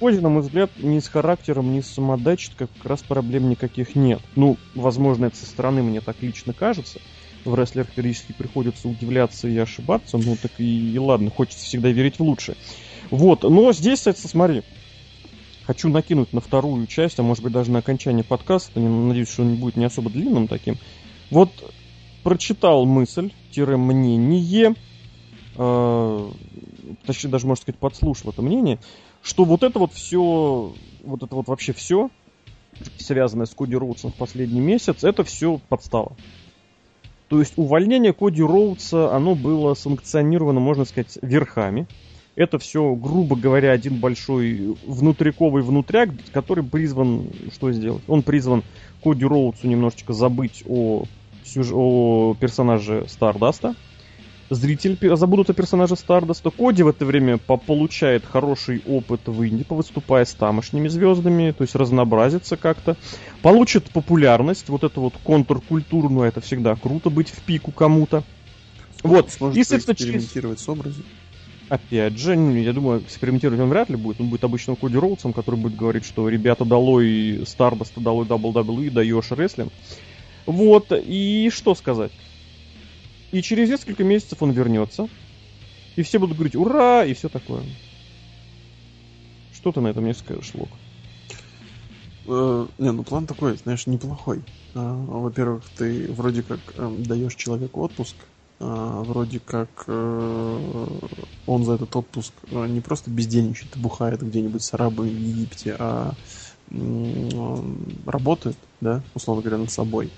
Коди, 0.00 0.18
на 0.18 0.30
мой 0.30 0.40
взгляд, 0.42 0.70
ни 0.78 0.98
с 0.98 1.08
характером, 1.08 1.74
ни 1.74 1.82
с 1.82 1.88
самодачей 1.88 2.52
как 2.56 2.70
раз 2.82 3.02
проблем 3.02 3.50
никаких 3.50 3.94
нет. 3.94 4.20
Ну, 4.34 4.56
возможно, 4.74 5.26
это 5.26 5.36
со 5.36 5.44
стороны 5.44 5.82
мне 5.82 6.00
так 6.00 6.16
лично 6.22 6.54
кажется. 6.54 6.98
В 7.44 7.54
рестлерах 7.54 7.90
периодически 7.90 8.32
приходится 8.32 8.88
удивляться 8.88 9.46
и 9.46 9.58
ошибаться, 9.58 10.16
ну 10.16 10.34
так 10.40 10.52
и, 10.56 10.92
и 10.94 10.98
ладно, 10.98 11.30
хочется 11.30 11.66
всегда 11.66 11.90
верить 11.90 12.18
в 12.18 12.22
лучшее. 12.22 12.56
Вот, 13.10 13.42
но 13.42 13.70
здесь, 13.74 13.98
кстати, 13.98 14.26
смотри, 14.26 14.62
хочу 15.66 15.88
накинуть 15.88 16.32
на 16.32 16.40
вторую 16.40 16.86
часть, 16.86 17.18
а 17.18 17.22
может 17.22 17.42
быть 17.42 17.52
даже 17.52 17.70
на 17.70 17.78
окончание 17.80 18.24
подкаста, 18.24 18.80
надеюсь, 18.80 19.28
что 19.28 19.42
он 19.42 19.56
будет 19.56 19.76
не 19.76 19.84
особо 19.84 20.10
длинным 20.10 20.48
таким. 20.48 20.76
Вот 21.30 21.50
прочитал 22.22 22.84
мысль, 22.86 23.32
мнение, 23.56 24.74
э, 25.56 26.30
точнее 27.06 27.30
даже, 27.30 27.46
можно 27.46 27.62
сказать, 27.62 27.78
подслушал 27.78 28.30
это 28.30 28.42
мнение, 28.42 28.78
что 29.22 29.44
вот 29.44 29.62
это 29.62 29.78
вот 29.78 29.92
все, 29.92 30.72
вот 31.02 31.22
это 31.22 31.34
вот 31.34 31.48
вообще 31.48 31.72
все, 31.72 32.10
связанное 32.98 33.46
с 33.46 33.54
Коди 33.54 33.76
Роудсом 33.76 34.12
в 34.12 34.14
последний 34.14 34.60
месяц, 34.60 35.04
это 35.04 35.24
все 35.24 35.60
подстава. 35.68 36.16
То 37.28 37.40
есть 37.40 37.54
увольнение 37.56 38.12
Коди 38.12 38.42
Роудса, 38.42 39.14
оно 39.14 39.34
было 39.34 39.74
санкционировано, 39.74 40.60
можно 40.60 40.84
сказать, 40.84 41.18
верхами. 41.22 41.86
Это 42.36 42.58
все, 42.58 42.94
грубо 42.94 43.36
говоря, 43.36 43.70
один 43.70 44.00
большой 44.00 44.76
внутриковый 44.84 45.62
внутряк, 45.62 46.10
который 46.32 46.64
призван 46.64 47.30
что 47.52 47.70
сделать? 47.70 48.02
Он 48.08 48.22
призван 48.22 48.64
Коди 49.02 49.24
Роудсу 49.24 49.68
немножечко 49.68 50.12
забыть 50.12 50.64
о, 50.66 51.04
о 51.72 52.34
персонаже 52.40 53.04
Стардаста. 53.08 53.76
Зритель 54.50 54.98
забудут 55.16 55.50
о 55.50 55.54
персонаже 55.54 55.94
Стардаста. 55.94 56.50
Коди 56.50 56.82
в 56.82 56.88
это 56.88 57.06
время 57.06 57.38
получает 57.38 58.24
хороший 58.26 58.82
опыт 58.86 59.20
в 59.26 59.46
Инди, 59.46 59.64
выступая 59.68 60.24
с 60.24 60.34
тамошними 60.34 60.88
звездами, 60.88 61.52
то 61.52 61.62
есть 61.62 61.76
разнообразится 61.76 62.56
как-то. 62.56 62.96
Получит 63.42 63.90
популярность, 63.90 64.68
вот 64.68 64.82
это 64.82 65.00
вот 65.00 65.14
контркультурную, 65.22 66.26
это 66.26 66.40
всегда 66.40 66.74
круто 66.74 67.10
быть 67.10 67.28
в 67.28 67.42
пику 67.42 67.70
кому-то. 67.70 68.24
Вот, 69.04 69.30
Сможет 69.30 69.56
и, 69.56 69.60
экспериментировать 69.60 70.58
через... 70.58 70.64
с 70.64 70.68
образом. 70.68 71.04
Опять 71.74 72.16
же, 72.16 72.36
ну, 72.36 72.54
я 72.54 72.72
думаю, 72.72 73.02
экспериментировать 73.02 73.60
он 73.60 73.68
вряд 73.68 73.90
ли 73.90 73.96
будет. 73.96 74.20
Он 74.20 74.28
будет 74.28 74.44
обычным 74.44 74.76
Коди 74.76 74.96
Роудсом, 74.96 75.32
который 75.32 75.58
будет 75.58 75.74
говорить, 75.74 76.04
что 76.04 76.28
ребята 76.28 76.64
долой 76.64 77.42
Стардаста, 77.44 78.00
долой 78.00 78.26
WWE, 78.26 78.90
даешь 78.90 79.32
рестлинг. 79.32 79.72
Вот, 80.46 80.92
и 80.92 81.50
что 81.50 81.74
сказать? 81.74 82.12
И 83.32 83.42
через 83.42 83.70
несколько 83.70 84.04
месяцев 84.04 84.40
он 84.40 84.52
вернется. 84.52 85.08
И 85.96 86.02
все 86.02 86.20
будут 86.20 86.36
говорить 86.36 86.54
«Ура!» 86.54 87.04
и 87.04 87.12
все 87.12 87.28
такое. 87.28 87.64
Что 89.50 89.72
ты 89.72 89.80
на 89.80 89.88
этом 89.88 90.04
не 90.04 90.14
скажешь, 90.14 90.54
Лок? 90.54 90.78
Э, 92.26 92.66
не, 92.78 92.92
ну 92.92 93.02
план 93.02 93.26
такой, 93.26 93.56
знаешь, 93.56 93.88
неплохой. 93.88 94.44
А, 94.74 94.94
во-первых, 94.94 95.64
ты 95.76 96.06
вроде 96.12 96.44
как 96.44 96.78
эм, 96.78 97.02
даешь 97.02 97.34
человеку 97.34 97.80
отпуск, 97.80 98.14
вроде 98.60 99.40
как 99.40 99.68
э, 99.86 100.86
он 101.46 101.64
за 101.64 101.74
этот 101.74 101.94
отпуск 101.96 102.32
э, 102.50 102.66
не 102.66 102.80
просто 102.80 103.10
бездельничает 103.10 103.76
и 103.76 103.78
бухает 103.78 104.22
где-нибудь 104.22 104.62
с 104.62 104.72
арабами 104.74 105.10
в 105.10 105.18
Египте, 105.18 105.76
а 105.78 106.14
работает, 108.06 108.56
да, 108.80 109.02
условно 109.14 109.42
говоря, 109.42 109.58
над 109.58 109.70
собой. 109.70 110.10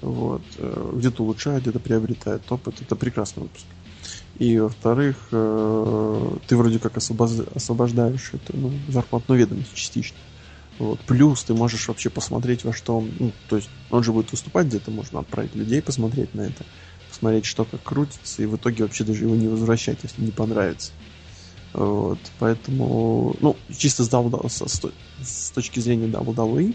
Вот. 0.00 0.42
Э, 0.58 0.92
где-то 0.94 1.22
улучшает, 1.22 1.62
где-то 1.62 1.80
приобретает 1.80 2.42
опыт. 2.50 2.80
Это 2.80 2.96
прекрасный 2.96 3.44
отпуск. 3.44 3.66
И, 4.38 4.58
во-вторых, 4.58 5.16
ты 5.30 6.56
вроде 6.56 6.80
как 6.80 6.96
освобождаешь 6.96 8.32
эту 8.34 8.56
ну, 8.56 8.72
зарплатную 8.88 9.40
ведомость 9.40 9.72
частично. 9.74 10.18
Вот. 10.78 10.98
Плюс 11.00 11.44
ты 11.44 11.54
можешь 11.54 11.86
вообще 11.86 12.10
посмотреть, 12.10 12.64
во 12.64 12.72
что 12.72 12.98
он... 12.98 13.10
Ну, 13.18 13.32
то 13.48 13.56
есть 13.56 13.70
он 13.90 14.02
же 14.02 14.12
будет 14.12 14.32
выступать 14.32 14.66
где-то, 14.66 14.90
можно 14.90 15.20
отправить 15.20 15.54
людей 15.54 15.80
посмотреть 15.80 16.34
на 16.34 16.42
это 16.42 16.64
посмотреть, 17.14 17.44
что 17.44 17.64
как 17.64 17.82
крутится, 17.82 18.42
и 18.42 18.46
в 18.46 18.56
итоге 18.56 18.82
вообще 18.82 19.04
даже 19.04 19.24
его 19.24 19.36
не 19.36 19.46
возвращать, 19.46 19.98
если 20.02 20.20
не 20.20 20.32
понравится. 20.32 20.92
Вот, 21.72 22.18
поэтому, 22.38 23.36
ну, 23.40 23.56
чисто 23.76 24.04
с, 24.04 24.08
с, 24.08 24.68
с, 24.68 24.80
с 25.22 25.50
точки 25.52 25.80
зрения 25.80 26.06
WWE, 26.06 26.74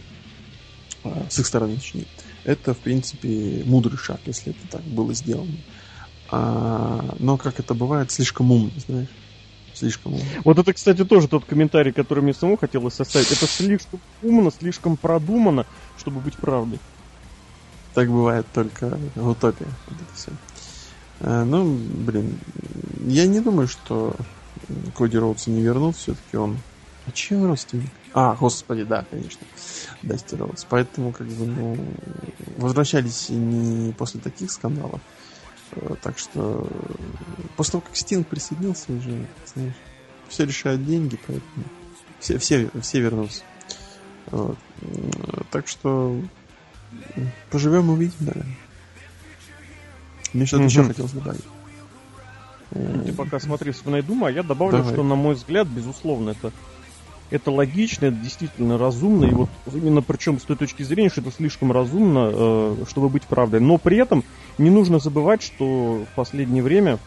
а, 1.04 1.30
с 1.30 1.39
их 1.39 1.47
стороны, 1.47 1.75
точнее, 1.75 2.06
это, 2.45 2.73
в 2.73 2.80
принципе, 2.80 3.63
мудрый 3.65 3.97
шаг, 3.97 4.19
если 4.25 4.52
это 4.52 4.67
так 4.69 4.82
было 4.84 5.13
сделано. 5.13 5.58
А, 6.32 7.15
но, 7.19 7.38
как 7.38 7.60
это 7.60 7.73
бывает, 7.73 8.12
слишком 8.12 8.52
умно, 8.52 8.71
знаешь. 8.88 9.10
Слишком 9.73 10.13
умно. 10.13 10.25
Вот 10.45 10.58
это, 10.58 10.73
кстати, 10.73 11.04
тоже 11.06 11.28
тот 11.28 11.45
комментарий, 11.45 11.93
который 11.93 12.23
мне 12.23 12.34
самому 12.34 12.58
хотелось 12.58 12.95
составить. 12.95 13.32
Это 13.32 13.47
слишком 13.47 14.02
умно, 14.21 14.52
слишком 14.52 14.97
продумано, 14.97 15.65
чтобы 15.97 16.19
быть 16.21 16.36
правдой. 16.38 16.80
Так 17.99 18.07
бывает 18.07 18.45
только 18.53 18.97
в 19.15 19.27
утопии. 19.27 19.67
Вот 19.88 19.97
это 19.97 20.15
все. 20.15 20.31
А, 21.19 21.43
ну, 21.43 21.77
блин, 22.05 22.39
я 23.01 23.27
не 23.27 23.41
думаю, 23.41 23.67
что 23.67 24.15
Коди 24.95 25.17
Роудс 25.17 25.47
не 25.47 25.62
вернут, 25.62 25.97
все-таки 25.97 26.38
он... 26.38 26.57
А 27.05 27.12
чей 27.12 27.43
родственник? 27.43 27.89
А, 28.13 28.38
господи, 28.39 28.85
да, 28.85 29.05
конечно. 29.12 29.45
Дасти 30.01 30.35
Роудс. 30.35 30.65
Поэтому, 30.69 31.12
как 31.12 31.27
бы, 31.27 31.45
ну, 31.45 31.77
возвращались 32.55 33.27
не 33.27 33.91
после 33.91 34.21
таких 34.21 34.49
скандалов. 34.49 35.01
Э, 35.73 35.95
так 36.01 36.17
что 36.17 36.69
после 37.57 37.71
того, 37.73 37.81
как 37.81 37.97
Стинг 37.97 38.27
присоединился 38.27 38.93
уже, 38.93 39.27
знаешь, 39.45 39.75
все 40.29 40.45
решают 40.45 40.85
деньги, 40.85 41.19
поэтому 41.27 41.65
все, 42.21 42.38
все, 42.38 42.69
все 42.81 43.01
вернутся. 43.01 43.43
Вот. 44.27 44.57
Так 45.51 45.67
что 45.67 46.17
Поживем, 47.49 47.89
увидим, 47.89 48.15
наверное. 48.19 48.56
Мне 50.34 50.45
что-то 50.45 50.63
еще 50.63 50.84
хотелось 50.84 51.12
добавить. 51.12 51.43
Ты 52.71 53.13
пока 53.13 53.39
смотри 53.39 53.71
вспоминай 53.71 54.04
дума, 54.04 54.28
а 54.28 54.32
я 54.32 54.43
добавлю, 54.43 54.78
Давай. 54.78 54.93
что, 54.93 55.04
на 55.04 55.15
мой 55.15 55.34
взгляд, 55.34 55.67
безусловно, 55.67 56.32
это 56.32 56.52
это 57.32 57.52
логично, 57.52 58.08
это 58.08 58.17
действительно 58.17 58.78
разумно, 58.78 59.25
и 59.25 59.34
вот 59.34 59.49
именно 59.71 60.02
причем 60.02 60.39
с 60.39 60.43
той 60.43 60.56
точки 60.56 60.82
зрения, 60.84 61.10
что 61.10 61.21
это 61.21 61.32
слишком 61.32 61.71
разумно, 61.71 62.32
э, 62.32 62.75
чтобы 62.89 63.10
быть 63.10 63.23
правдой. 63.23 63.60
Но 63.60 63.78
при 63.78 63.97
этом 63.97 64.23
не 64.58 64.69
нужно 64.69 64.99
забывать, 64.99 65.43
что 65.43 66.06
в 66.12 66.15
последнее 66.15 66.63
время 66.63 66.97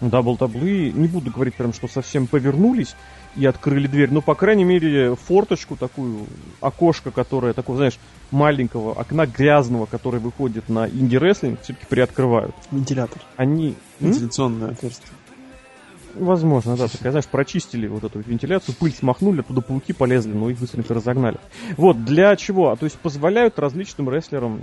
WWE, 0.00 0.92
не 0.92 1.08
буду 1.08 1.30
говорить 1.30 1.54
прям, 1.54 1.72
что 1.72 1.88
совсем 1.88 2.26
повернулись 2.26 2.94
и 3.36 3.46
открыли 3.46 3.86
дверь, 3.86 4.10
но, 4.10 4.20
по 4.20 4.34
крайней 4.34 4.64
мере, 4.64 5.14
форточку 5.14 5.76
такую, 5.76 6.26
окошко, 6.60 7.10
которое, 7.10 7.52
такое, 7.52 7.76
знаешь, 7.76 7.98
маленького 8.30 8.92
окна 8.92 9.26
грязного, 9.26 9.86
который 9.86 10.20
выходит 10.20 10.68
на 10.68 10.88
инди-рестлинг, 10.88 11.60
все-таки 11.62 11.86
приоткрывают. 11.86 12.54
Вентилятор. 12.70 13.20
Они... 13.36 13.74
Вентиляционное 14.00 14.70
отверстие. 14.70 15.12
Возможно, 16.14 16.76
да. 16.76 16.88
Так, 16.88 17.00
знаешь, 17.00 17.26
прочистили 17.26 17.86
вот 17.86 18.04
эту 18.04 18.20
вентиляцию, 18.20 18.74
пыль 18.78 18.92
смахнули, 18.92 19.40
оттуда 19.40 19.60
пауки 19.60 19.92
полезли, 19.92 20.32
но 20.32 20.50
их 20.50 20.58
быстренько 20.58 20.94
разогнали. 20.94 21.38
Вот, 21.76 22.04
для 22.04 22.34
чего? 22.36 22.70
А 22.70 22.76
то 22.76 22.84
есть 22.84 22.98
позволяют 22.98 23.58
различным 23.58 24.10
рестлерам 24.10 24.62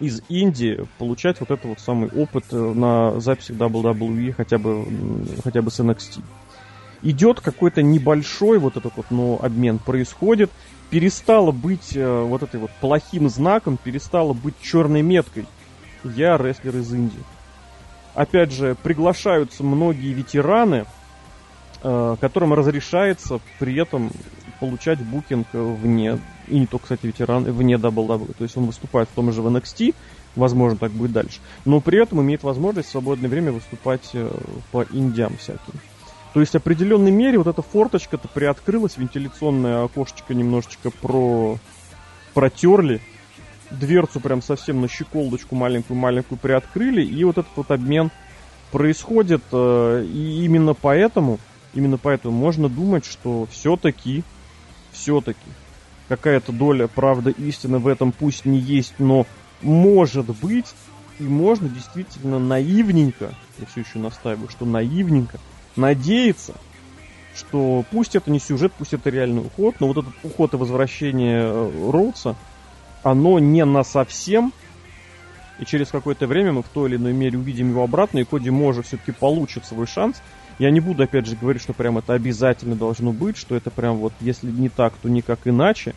из 0.00 0.22
Индии 0.28 0.86
получать 0.98 1.40
вот 1.40 1.50
этот 1.50 1.64
вот 1.64 1.80
самый 1.80 2.10
опыт 2.10 2.44
э, 2.50 2.56
на 2.56 3.20
записях 3.20 3.56
WWE 3.56 4.32
хотя 4.32 4.58
бы, 4.58 4.86
хотя 5.44 5.62
бы 5.62 5.70
с 5.70 5.78
NXT. 5.80 6.20
Идет 7.02 7.40
какой-то 7.40 7.82
небольшой 7.82 8.58
вот 8.58 8.76
этот 8.76 8.96
вот, 8.96 9.06
но 9.10 9.38
обмен 9.42 9.78
происходит, 9.78 10.50
перестало 10.90 11.50
быть 11.50 11.96
э, 11.96 12.22
вот 12.22 12.42
этой 12.42 12.60
вот 12.60 12.70
плохим 12.80 13.28
знаком, 13.28 13.76
перестало 13.76 14.34
быть 14.34 14.54
черной 14.62 15.02
меткой. 15.02 15.46
Я 16.04 16.36
рестлер 16.36 16.76
из 16.76 16.92
Индии. 16.92 17.22
Опять 18.14 18.52
же, 18.52 18.76
приглашаются 18.82 19.64
многие 19.64 20.12
ветераны, 20.12 20.84
э, 21.82 22.16
которым 22.20 22.54
разрешается 22.54 23.40
при 23.58 23.74
этом 23.80 24.12
получать 24.60 25.00
букинг 25.00 25.48
вне, 25.52 26.20
и 26.46 26.58
не 26.60 26.66
только, 26.66 26.84
кстати, 26.84 27.06
ветеран, 27.06 27.44
вне 27.44 27.74
WWE. 27.74 28.34
То 28.34 28.44
есть 28.44 28.56
он 28.56 28.66
выступает 28.66 29.08
в 29.08 29.12
том 29.12 29.32
же 29.32 29.42
в 29.42 29.46
NXT, 29.48 29.94
возможно, 30.36 30.78
так 30.78 30.92
будет 30.92 31.12
дальше. 31.12 31.40
Но 31.64 31.80
при 31.80 32.00
этом 32.00 32.20
имеет 32.20 32.42
возможность 32.42 32.88
в 32.88 32.92
свободное 32.92 33.28
время 33.28 33.50
выступать 33.50 34.10
э, 34.12 34.30
по 34.70 34.82
индиам 34.82 35.36
всяким. 35.36 35.72
То 36.32 36.40
есть 36.40 36.52
в 36.52 36.56
определенной 36.56 37.10
мере 37.10 37.38
вот 37.38 37.46
эта 37.46 37.62
форточка-то 37.62 38.28
приоткрылась, 38.28 38.96
вентиляционное 38.96 39.84
окошечко 39.84 40.34
немножечко 40.34 40.90
про... 40.90 41.58
протерли, 42.32 43.02
дверцу 43.70 44.20
прям 44.20 44.42
совсем 44.42 44.80
на 44.80 44.88
щеколдочку 44.88 45.54
маленькую-маленькую 45.54 46.38
приоткрыли, 46.38 47.02
и 47.04 47.24
вот 47.24 47.38
этот 47.38 47.50
вот 47.56 47.70
обмен 47.70 48.10
происходит, 48.70 49.42
э, 49.52 50.06
и 50.06 50.44
именно 50.44 50.74
поэтому, 50.74 51.38
именно 51.74 51.98
поэтому 51.98 52.36
можно 52.36 52.68
думать, 52.68 53.04
что 53.04 53.46
все-таки, 53.50 54.24
все-таки 54.92 55.38
какая-то 56.08 56.52
доля 56.52 56.86
правды 56.86 57.30
истины 57.32 57.78
в 57.78 57.86
этом 57.86 58.12
пусть 58.12 58.44
не 58.44 58.58
есть, 58.58 58.94
но 58.98 59.26
может 59.60 60.26
быть, 60.40 60.74
и 61.18 61.24
можно 61.24 61.68
действительно 61.68 62.38
наивненько, 62.38 63.34
я 63.58 63.66
все 63.66 63.80
еще 63.80 63.98
настаиваю, 63.98 64.48
что 64.48 64.64
наивненько, 64.64 65.38
надеяться, 65.76 66.54
что 67.34 67.84
пусть 67.90 68.14
это 68.16 68.30
не 68.30 68.38
сюжет, 68.38 68.72
пусть 68.76 68.94
это 68.94 69.10
реальный 69.10 69.42
уход, 69.42 69.76
но 69.80 69.88
вот 69.88 69.98
этот 69.98 70.12
уход 70.22 70.54
и 70.54 70.56
возвращение 70.56 71.42
э, 71.44 71.90
Роудса, 71.90 72.36
оно 73.02 73.38
не 73.38 73.64
на 73.64 73.84
совсем, 73.84 74.52
и 75.58 75.64
через 75.64 75.88
какое-то 75.88 76.26
время 76.26 76.52
мы 76.52 76.62
в 76.62 76.68
той 76.68 76.90
или 76.90 76.96
иной 76.96 77.12
мере 77.12 77.38
увидим 77.38 77.70
его 77.70 77.84
обратно, 77.84 78.18
и 78.18 78.24
Коди 78.24 78.50
может 78.50 78.86
все-таки 78.86 79.12
получит 79.12 79.64
свой 79.64 79.86
шанс. 79.86 80.20
Я 80.58 80.70
не 80.70 80.80
буду, 80.80 81.02
опять 81.02 81.26
же, 81.26 81.36
говорить, 81.36 81.62
что 81.62 81.72
прям 81.72 81.98
это 81.98 82.14
обязательно 82.14 82.76
должно 82.76 83.12
быть, 83.12 83.36
что 83.36 83.54
это 83.54 83.70
прям 83.70 83.96
вот, 83.96 84.12
если 84.20 84.50
не 84.50 84.68
так, 84.68 84.94
то 85.00 85.08
никак 85.08 85.40
иначе. 85.44 85.94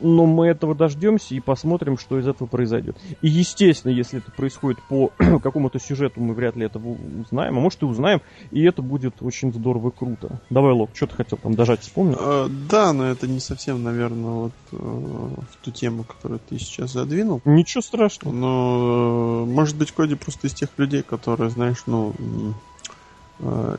Но 0.00 0.26
мы 0.26 0.46
этого 0.46 0.74
дождемся 0.74 1.34
и 1.34 1.40
посмотрим, 1.40 1.98
что 1.98 2.18
из 2.18 2.26
этого 2.26 2.46
произойдет. 2.46 2.96
И 3.22 3.28
естественно, 3.28 3.92
если 3.92 4.18
это 4.18 4.30
происходит 4.30 4.78
по 4.88 5.12
какому-то 5.42 5.78
сюжету, 5.78 6.20
мы 6.20 6.34
вряд 6.34 6.56
ли 6.56 6.66
это 6.66 6.78
узнаем, 6.78 7.56
а 7.56 7.60
может 7.60 7.82
и 7.82 7.84
узнаем, 7.84 8.20
и 8.50 8.62
это 8.62 8.82
будет 8.82 9.16
очень 9.20 9.52
здорово 9.52 9.88
и 9.88 9.92
круто. 9.96 10.40
Давай, 10.50 10.72
Лок, 10.72 10.90
что 10.94 11.06
ты 11.06 11.16
хотел 11.16 11.38
там 11.38 11.54
дожать, 11.54 11.80
вспомнил? 11.80 12.16
А, 12.20 12.48
да, 12.48 12.92
но 12.92 13.06
это 13.06 13.26
не 13.26 13.40
совсем, 13.40 13.82
наверное, 13.82 14.30
вот 14.30 14.52
э, 14.72 14.76
в 14.76 15.64
ту 15.64 15.70
тему, 15.70 16.04
которую 16.04 16.40
ты 16.48 16.58
сейчас 16.58 16.92
задвинул. 16.92 17.40
Ничего 17.44 17.82
страшного. 17.82 18.34
Но, 18.34 19.44
э, 19.46 19.50
может 19.50 19.76
быть, 19.76 19.92
Коди 19.92 20.14
просто 20.14 20.46
из 20.46 20.54
тех 20.54 20.68
людей, 20.76 21.02
которые, 21.02 21.50
знаешь, 21.50 21.82
ну, 21.86 22.14
Э, 22.18 22.52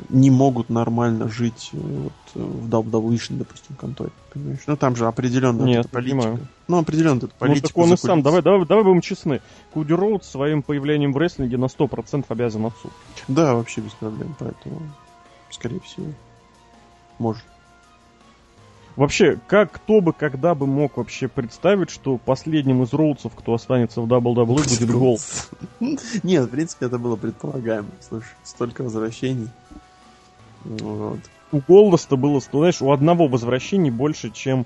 не 0.09 0.31
могут 0.31 0.69
нормально 0.69 1.27
жить 1.27 1.71
э, 1.73 1.77
вот, 1.77 2.13
в 2.33 2.69
WWE, 2.69 3.19
допустим, 3.31 3.75
конторе. 3.75 4.11
Понимаешь? 4.33 4.59
Ну 4.65 4.77
там 4.77 4.95
же 4.95 5.05
определенно 5.05 5.63
Нет, 5.63 5.81
это 5.81 5.89
политика. 5.89 6.17
Понимаю. 6.17 6.47
Ну, 6.67 6.77
определенно 6.77 7.17
это 7.17 7.29
политика. 7.37 7.63
Ну, 7.63 7.67
так 7.67 7.77
он 7.77 7.93
и 7.93 7.97
сам. 7.97 8.21
Давай, 8.21 8.41
давай, 8.41 8.65
давай 8.65 8.83
будем 8.85 9.01
честны. 9.01 9.41
Куди 9.73 9.93
Роуд 9.93 10.23
своим 10.23 10.63
появлением 10.63 11.11
в 11.11 11.17
рестлинге 11.17 11.57
на 11.57 11.65
100% 11.65 12.25
обязан 12.29 12.67
отцу. 12.67 12.89
Да, 13.27 13.55
вообще 13.55 13.81
без 13.81 13.91
проблем. 13.91 14.35
Поэтому, 14.39 14.81
скорее 15.49 15.81
всего, 15.81 16.07
может. 17.17 17.43
Вообще, 18.99 19.39
как 19.47 19.71
кто 19.71 20.01
бы 20.01 20.11
когда 20.11 20.53
бы 20.53 20.67
мог 20.67 20.97
вообще 20.97 21.29
представить, 21.29 21.89
что 21.89 22.17
последним 22.17 22.83
из 22.83 22.91
роудсов, 22.91 23.31
кто 23.33 23.53
останется 23.53 24.01
в 24.01 24.07
WWE, 24.07 24.45
будет 24.45 24.91
Голд? 24.91 25.21
Нет, 26.23 26.43
в 26.43 26.49
принципе, 26.49 26.87
это 26.87 26.97
было 26.97 27.15
предполагаемо. 27.15 27.87
Слушай, 28.01 28.35
столько 28.43 28.83
возвращений. 28.83 29.47
Вот. 30.65 31.19
У 31.53 31.61
Голдоста 31.65 32.17
было, 32.17 32.41
знаешь, 32.41 32.81
у 32.81 32.91
одного 32.91 33.29
возвращений 33.29 33.89
больше, 33.89 34.31
чем 34.31 34.65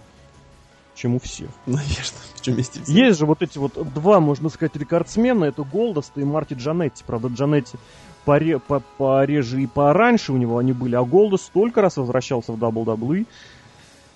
чем 0.95 1.13
у 1.13 1.19
всех. 1.19 1.49
Наверное, 1.67 1.93
причем 2.35 2.53
вместе 2.53 2.81
все. 2.81 2.91
Есть 2.91 3.19
же 3.19 3.27
вот 3.27 3.43
эти 3.43 3.59
вот 3.59 3.73
два, 3.93 4.19
можно 4.19 4.49
сказать, 4.49 4.75
рекордсмена, 4.75 5.45
это 5.45 5.63
Голдоста 5.63 6.21
и 6.21 6.23
Марти 6.23 6.55
Джанетти. 6.55 7.03
Правда, 7.05 7.27
Джанетти 7.27 7.77
поре, 8.25 8.59
по, 8.59 8.79
пореже 8.79 9.61
и 9.61 9.67
пораньше 9.67 10.33
у 10.33 10.37
него 10.37 10.57
они 10.57 10.73
были, 10.73 10.95
а 10.95 11.03
Голдос 11.03 11.43
столько 11.43 11.81
раз 11.81 11.97
возвращался 11.97 12.51
в 12.51 12.57
WWE, 12.57 13.27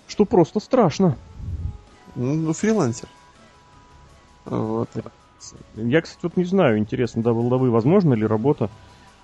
что 0.07 0.25
просто 0.25 0.59
страшно. 0.59 1.17
Ну, 2.15 2.53
фрилансер. 2.53 3.07
Вот. 4.45 4.89
Я, 5.75 6.01
кстати, 6.01 6.19
вот 6.23 6.37
не 6.37 6.45
знаю, 6.45 6.77
интересно, 6.77 7.21
WWE, 7.21 7.69
возможно 7.69 8.13
ли 8.13 8.25
работа 8.25 8.69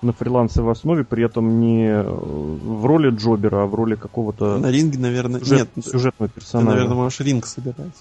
на 0.01 0.13
фрилансе 0.13 0.61
в 0.61 0.69
основе, 0.69 1.03
при 1.03 1.23
этом 1.23 1.61
не 1.61 1.87
э, 1.87 2.03
в 2.03 2.85
роли 2.85 3.09
джобера, 3.09 3.63
а 3.63 3.65
в 3.65 3.73
роли 3.73 3.95
какого-то... 3.95 4.57
На 4.57 4.69
ринге, 4.69 4.99
наверное, 4.99 5.39
сюжет, 5.39 5.69
нет. 5.75 5.85
Сюжетного 5.85 6.29
персонажа. 6.29 6.69
Ты, 6.69 6.75
наверное, 6.75 6.95
можешь 6.95 7.19
ринг 7.21 7.45
собирать. 7.45 7.95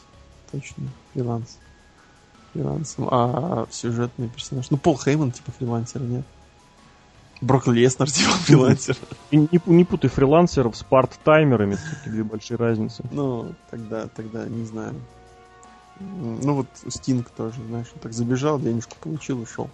Точно, 0.50 0.84
фриланс. 1.12 1.58
Фрилансом. 2.52 3.08
А 3.10 3.66
сюжетный 3.70 4.28
персонаж... 4.28 4.70
Ну, 4.70 4.76
Пол 4.76 4.98
Хейман, 4.98 5.30
типа, 5.30 5.52
фрилансера, 5.52 6.02
нет? 6.02 6.24
Брок 7.42 7.66
Леснер, 7.66 8.10
типа 8.10 8.30
фрилансер. 8.30 8.96
И 9.30 9.36
не, 9.36 9.60
не 9.66 9.84
путай 9.84 10.08
фрилансеров 10.08 10.76
с 10.76 10.82
парт-таймерами, 10.84 11.74
все 11.74 12.10
две 12.10 12.22
большие 12.24 12.56
разницы. 12.56 13.04
Ну, 13.10 13.52
тогда, 13.70 14.06
тогда 14.06 14.46
не 14.46 14.64
знаю. 14.64 14.94
Ну 15.98 16.54
вот 16.54 16.66
Стинг 16.88 17.28
тоже, 17.30 17.62
знаешь, 17.68 17.88
он 17.94 18.00
так 18.00 18.12
забежал, 18.12 18.58
денежку 18.58 18.96
получил, 19.00 19.40
ушел. 19.40 19.68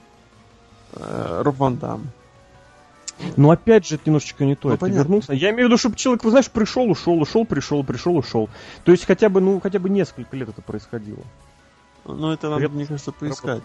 Э, 0.94 1.42
Роб 1.42 1.56
Ван 1.56 1.76
Дам. 1.76 2.10
Ну, 3.36 3.50
опять 3.50 3.86
же, 3.86 3.96
это 3.96 4.04
немножечко 4.06 4.44
не 4.44 4.54
то. 4.54 4.68
Ну, 4.68 4.74
это 4.74 4.86
вернулся. 4.86 5.32
Я 5.32 5.50
имею 5.50 5.66
в 5.66 5.68
виду, 5.68 5.78
чтобы 5.78 5.96
человек, 5.96 6.24
вы 6.24 6.30
знаешь, 6.30 6.50
пришел, 6.50 6.88
ушел, 6.90 7.20
ушел, 7.20 7.44
пришел, 7.44 7.82
пришел, 7.84 8.16
ушел. 8.16 8.48
То 8.84 8.92
есть 8.92 9.04
хотя 9.04 9.28
бы, 9.28 9.40
ну, 9.40 9.60
хотя 9.60 9.78
бы 9.78 9.90
несколько 9.90 10.36
лет 10.36 10.48
это 10.48 10.62
происходило. 10.62 11.22
Ну, 12.04 12.32
это 12.32 12.48
надо, 12.48 12.68
мне 12.68 12.86
кажется, 12.86 13.12
поискать. 13.12 13.62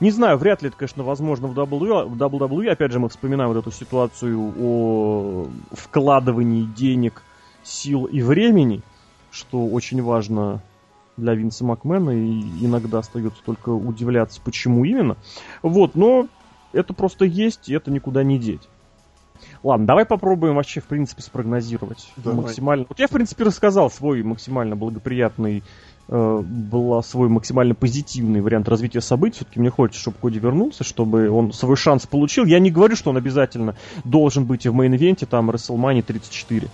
Не 0.00 0.10
знаю, 0.10 0.38
вряд 0.38 0.62
ли 0.62 0.68
это, 0.68 0.76
конечно, 0.76 1.04
возможно 1.04 1.48
в 1.48 1.58
WWE. 1.58 2.06
В 2.06 2.16
WWE, 2.20 2.68
опять 2.68 2.92
же, 2.92 2.98
мы 2.98 3.08
вспоминаем 3.08 3.50
вот 3.52 3.58
эту 3.58 3.70
ситуацию 3.70 4.54
о 4.60 5.46
вкладывании 5.72 6.64
денег, 6.64 7.22
сил 7.62 8.04
и 8.04 8.20
времени, 8.22 8.82
что 9.30 9.66
очень 9.66 10.02
важно 10.02 10.60
для 11.16 11.34
Винса 11.34 11.64
Макмена, 11.64 12.10
и 12.10 12.40
иногда 12.64 12.98
остается 12.98 13.40
только 13.44 13.70
удивляться, 13.70 14.40
почему 14.44 14.84
именно. 14.84 15.16
Вот, 15.62 15.94
но 15.94 16.28
это 16.72 16.92
просто 16.92 17.24
есть, 17.24 17.68
и 17.68 17.74
это 17.74 17.90
никуда 17.90 18.22
не 18.22 18.38
деть. 18.38 18.68
Ладно, 19.62 19.86
давай 19.86 20.04
попробуем 20.04 20.56
вообще, 20.56 20.80
в 20.80 20.84
принципе, 20.84 21.22
спрогнозировать 21.22 22.12
давай. 22.16 22.42
максимально. 22.42 22.86
Вот 22.88 22.98
я, 22.98 23.06
в 23.06 23.10
принципе, 23.10 23.44
рассказал 23.44 23.90
свой 23.90 24.22
максимально 24.22 24.76
благоприятный 24.76 25.62
была 26.08 27.02
свой 27.02 27.28
максимально 27.28 27.74
позитивный 27.74 28.40
вариант 28.40 28.68
развития 28.68 29.00
событий. 29.00 29.36
Все-таки 29.36 29.60
мне 29.60 29.70
хочется, 29.70 30.00
чтобы 30.00 30.18
Коди 30.20 30.38
вернулся, 30.38 30.84
чтобы 30.84 31.30
он 31.30 31.52
свой 31.52 31.76
шанс 31.76 32.06
получил. 32.06 32.44
Я 32.44 32.58
не 32.58 32.70
говорю, 32.70 32.96
что 32.96 33.10
он 33.10 33.16
обязательно 33.16 33.74
должен 34.04 34.44
быть 34.44 34.66
и 34.66 34.68
в 34.68 34.74
мейн-ивенте, 34.74 35.26
там, 35.26 35.50
WrestleMania 35.50 36.02
34. 36.02 36.68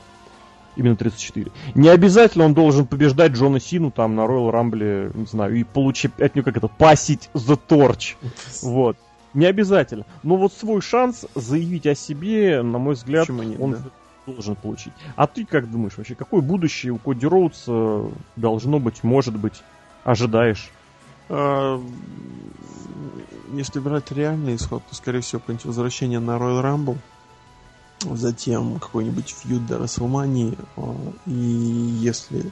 Именно 0.76 0.96
34. 0.96 1.50
Не 1.74 1.88
обязательно 1.88 2.44
он 2.44 2.54
должен 2.54 2.86
побеждать 2.86 3.32
Джона 3.32 3.60
Сину 3.60 3.90
там 3.90 4.14
на 4.14 4.22
Royal 4.22 4.50
Rumble, 4.52 5.16
не 5.16 5.26
знаю, 5.26 5.54
и 5.56 5.64
получить 5.64 6.12
от 6.18 6.34
него 6.34 6.44
как 6.44 6.56
это, 6.56 6.68
пасить 6.68 7.28
the 7.34 7.58
torch. 7.68 8.14
Вот. 8.62 8.96
Не 9.34 9.46
обязательно. 9.46 10.06
Но 10.22 10.36
вот 10.36 10.52
свой 10.52 10.80
шанс 10.80 11.24
заявить 11.34 11.86
о 11.86 11.94
себе, 11.94 12.62
на 12.62 12.78
мой 12.78 12.94
взгляд, 12.94 13.28
нет, 13.28 13.60
он 13.60 13.72
да? 13.72 13.78
Должен 14.26 14.56
получить. 14.56 14.92
А 15.16 15.26
ты 15.26 15.44
как 15.44 15.70
думаешь 15.70 15.96
вообще, 15.96 16.14
какое 16.14 16.40
будущее 16.40 16.92
у 16.92 16.98
Коди 16.98 17.26
Роудс 17.26 17.66
должно 18.36 18.78
быть, 18.78 19.02
может 19.02 19.36
быть, 19.36 19.62
ожидаешь? 20.04 20.70
А, 21.28 21.80
если 23.52 23.78
брать 23.78 24.10
реальный 24.10 24.56
исход, 24.56 24.82
то, 24.88 24.94
скорее 24.94 25.20
всего, 25.20 25.40
какое-нибудь 25.40 25.66
возвращение 25.66 26.18
на 26.18 26.32
Royal 26.32 26.62
Rumble, 26.62 26.98
затем 28.16 28.78
какой-нибудь 28.78 29.28
фьюд 29.28 29.66
до 29.66 29.76
WrestleMania, 29.76 30.58
а, 30.76 30.94
и 31.26 31.30
если 31.32 32.50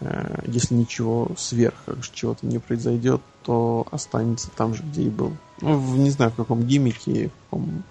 э, 0.00 0.42
если 0.46 0.74
ничего 0.74 1.30
сверх 1.36 1.74
чего-то 2.12 2.46
не 2.46 2.58
произойдет, 2.58 3.20
то 3.42 3.86
останется 3.90 4.50
там 4.50 4.74
же, 4.74 4.82
где 4.82 5.02
и 5.02 5.10
был. 5.10 5.36
Ну, 5.60 5.78
в, 5.78 5.98
не 5.98 6.10
знаю, 6.10 6.30
в 6.30 6.36
каком 6.36 6.62
гиммике, 6.62 7.28
в 7.28 7.44
каком, 7.44 7.82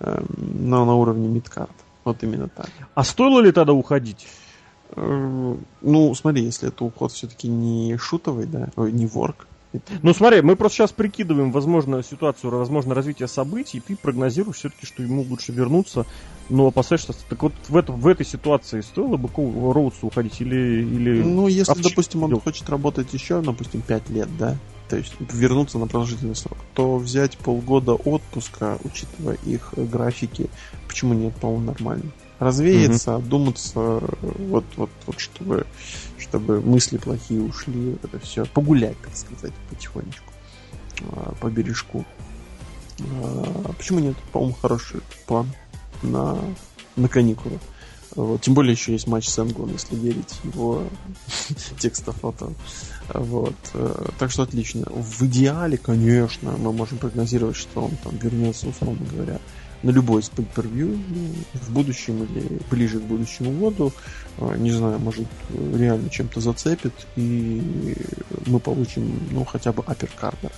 э, 0.00 0.24
но 0.36 0.84
на 0.84 0.94
уровне 0.94 1.28
мидкарта. 1.28 1.72
Вот 2.06 2.22
именно 2.22 2.48
так. 2.48 2.70
А 2.94 3.02
стоило 3.02 3.40
ли 3.40 3.50
тогда 3.50 3.72
уходить? 3.72 4.28
Э, 4.92 5.56
ну, 5.82 6.14
смотри, 6.14 6.44
если 6.44 6.68
это 6.68 6.84
уход 6.84 7.10
все-таки 7.10 7.48
не 7.48 7.96
шутовый, 7.96 8.46
да, 8.46 8.68
не 8.76 9.06
ворк. 9.06 9.48
Ну, 10.02 10.14
смотри, 10.14 10.40
мы 10.40 10.54
просто 10.54 10.76
сейчас 10.76 10.92
прикидываем, 10.92 11.50
возможно, 11.50 12.02
ситуацию, 12.04 12.56
возможно, 12.56 12.94
развитие 12.94 13.26
событий, 13.26 13.78
и 13.78 13.80
ты 13.80 13.96
прогнозируешь 13.96 14.58
все-таки, 14.58 14.86
что 14.86 15.02
ему 15.02 15.26
лучше 15.28 15.50
вернуться, 15.50 16.06
но 16.48 16.68
опасаешься. 16.68 17.12
Так 17.28 17.42
вот, 17.42 17.52
в, 17.68 17.76
это, 17.76 17.90
в 17.90 18.06
этой 18.06 18.24
ситуации 18.24 18.80
стоило 18.82 19.16
бы 19.16 19.28
Роудсу 19.34 20.06
уходить 20.06 20.40
или... 20.40 20.84
или... 20.84 21.22
Ну, 21.22 21.48
если, 21.48 21.72
Овчик 21.72 21.90
допустим, 21.90 22.22
он 22.22 22.40
хочет 22.40 22.70
работать 22.70 23.12
еще, 23.12 23.42
допустим, 23.42 23.82
5 23.82 24.10
лет, 24.10 24.28
да, 24.38 24.56
то 24.88 24.96
есть 24.96 25.14
вернуться 25.18 25.78
на 25.78 25.86
продолжительный 25.86 26.36
срок, 26.36 26.58
то 26.74 26.96
взять 26.96 27.36
полгода 27.36 27.94
отпуска, 27.94 28.78
учитывая 28.84 29.36
их 29.44 29.72
графики, 29.76 30.48
почему 30.86 31.14
нет, 31.14 31.34
по-моему, 31.36 31.64
нормально. 31.64 32.12
развеяться, 32.38 33.12
mm-hmm. 33.12 33.16
одуматься, 33.16 34.00
вот, 34.20 34.64
вот, 34.76 34.90
вот, 35.06 35.18
чтобы, 35.18 35.66
чтобы 36.18 36.60
мысли 36.60 36.98
плохие 36.98 37.40
ушли, 37.40 37.96
это 38.02 38.18
все, 38.20 38.44
погулять, 38.46 39.00
так 39.02 39.16
сказать, 39.16 39.52
потихонечку 39.70 40.32
а, 41.12 41.34
по 41.40 41.50
бережку. 41.50 42.04
А, 43.00 43.72
почему 43.76 43.98
нет? 43.98 44.16
По-моему, 44.32 44.54
хороший 44.60 45.00
план 45.26 45.50
на, 46.02 46.38
на 46.96 47.08
каникулы. 47.08 47.58
Вот. 48.16 48.40
Тем 48.40 48.54
более 48.54 48.72
еще 48.72 48.92
есть 48.92 49.06
матч 49.06 49.28
с 49.28 49.38
Энглом, 49.38 49.72
если 49.72 49.94
верить 49.94 50.34
его 50.42 50.82
текстофото. 51.78 52.52
Вот. 53.12 53.54
Э, 53.74 54.08
так 54.18 54.30
что 54.30 54.42
отлично. 54.42 54.86
В 54.86 55.22
идеале, 55.26 55.76
конечно, 55.76 56.56
мы 56.58 56.72
можем 56.72 56.98
прогнозировать, 56.98 57.56
что 57.56 57.84
он 57.84 57.96
там 58.02 58.16
вернется, 58.16 58.68
условно 58.68 59.06
говоря, 59.12 59.38
на 59.82 59.90
любой 59.90 60.22
pay-per-view 60.22 60.98
ну, 61.08 61.60
в 61.60 61.70
будущем 61.70 62.24
или 62.24 62.60
ближе 62.70 62.98
к 62.98 63.02
будущему 63.02 63.52
году. 63.52 63.92
Э, 64.38 64.56
не 64.56 64.72
знаю, 64.72 64.98
может 64.98 65.26
реально 65.50 66.08
чем-то 66.08 66.40
зацепит, 66.40 66.94
и 67.16 67.94
мы 68.46 68.58
получим, 68.60 69.20
ну, 69.30 69.44
хотя 69.44 69.72
бы 69.72 69.82
апперкардера. 69.86 70.52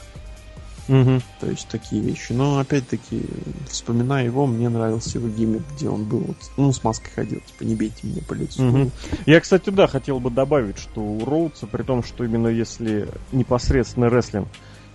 Угу. 0.88 1.20
То 1.40 1.50
есть 1.50 1.68
такие 1.68 2.02
вещи. 2.02 2.32
Но 2.32 2.58
опять-таки, 2.58 3.22
вспоминая 3.68 4.24
его, 4.24 4.46
мне 4.46 4.68
нравился 4.68 5.18
его 5.18 5.28
гиммик, 5.28 5.62
где 5.74 5.88
он 5.88 6.04
был, 6.04 6.20
вот, 6.20 6.36
ну, 6.56 6.72
с 6.72 6.82
маской 6.82 7.10
ходил, 7.10 7.40
типа, 7.40 7.64
не 7.64 7.74
бейте 7.74 8.06
меня 8.06 8.22
по 8.26 8.32
лицу. 8.32 8.66
Угу. 8.66 8.90
Я, 9.26 9.40
кстати, 9.40 9.70
да, 9.70 9.86
хотел 9.86 10.18
бы 10.20 10.30
добавить, 10.30 10.78
что 10.78 11.00
у 11.00 11.24
Роудса, 11.24 11.66
при 11.66 11.82
том, 11.82 12.02
что 12.02 12.24
именно 12.24 12.48
если 12.48 13.08
непосредственно 13.32 14.08
рестлинг 14.08 14.48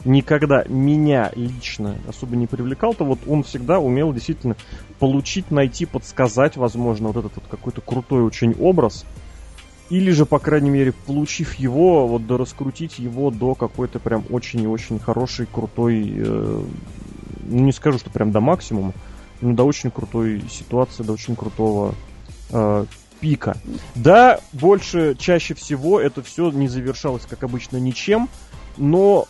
никогда 0.06 0.63
меня 0.67 1.32
лично 1.36 1.97
особо 2.08 2.36
не 2.36 2.47
привлекал, 2.47 2.93
то 2.93 3.06
вот 3.06 3.19
он 3.27 3.43
всегда 3.43 3.79
умел 3.79 4.12
действительно 4.13 4.56
получить, 4.99 5.51
найти, 5.51 5.86
подсказать, 5.86 6.58
возможно, 6.58 7.10
вот 7.10 7.17
этот 7.17 7.36
вот 7.36 7.45
какой-то 7.49 7.82
крутой 7.82 8.23
очень 8.23 8.53
образ, 8.60 9.06
или 9.93 10.10
же, 10.10 10.25
по 10.25 10.39
крайней 10.39 10.71
мере, 10.71 10.91
получив 10.91 11.53
его, 11.53 12.08
вот 12.08 12.25
до 12.25 12.38
раскрутить 12.38 12.97
его 12.97 13.29
до 13.29 13.53
какой-то 13.53 13.99
прям 13.99 14.25
очень 14.32 14.63
и 14.63 14.67
очень 14.67 14.97
хорошей, 14.97 15.45
крутой, 15.45 16.12
э, 16.15 16.63
ну 17.43 17.60
не 17.60 17.71
скажу, 17.71 17.99
что 17.99 18.10
прям 18.10 18.32
до 18.32 18.39
максимума, 18.39 18.93
но 19.39 19.53
до 19.53 19.63
очень 19.65 19.91
крутой 19.91 20.41
ситуации, 20.49 21.03
до 21.03 21.13
очень 21.13 21.36
крутого 21.36 21.93
э, 22.49 22.86
пика. 23.19 23.56
Да, 23.93 24.39
больше, 24.51 25.15
чаще 25.19 25.53
всего 25.53 25.99
это 25.99 26.23
все 26.23 26.49
не 26.49 26.67
завершалось, 26.67 27.27
как 27.29 27.43
обычно, 27.43 27.77
ничем, 27.77 28.29
но 28.77 29.27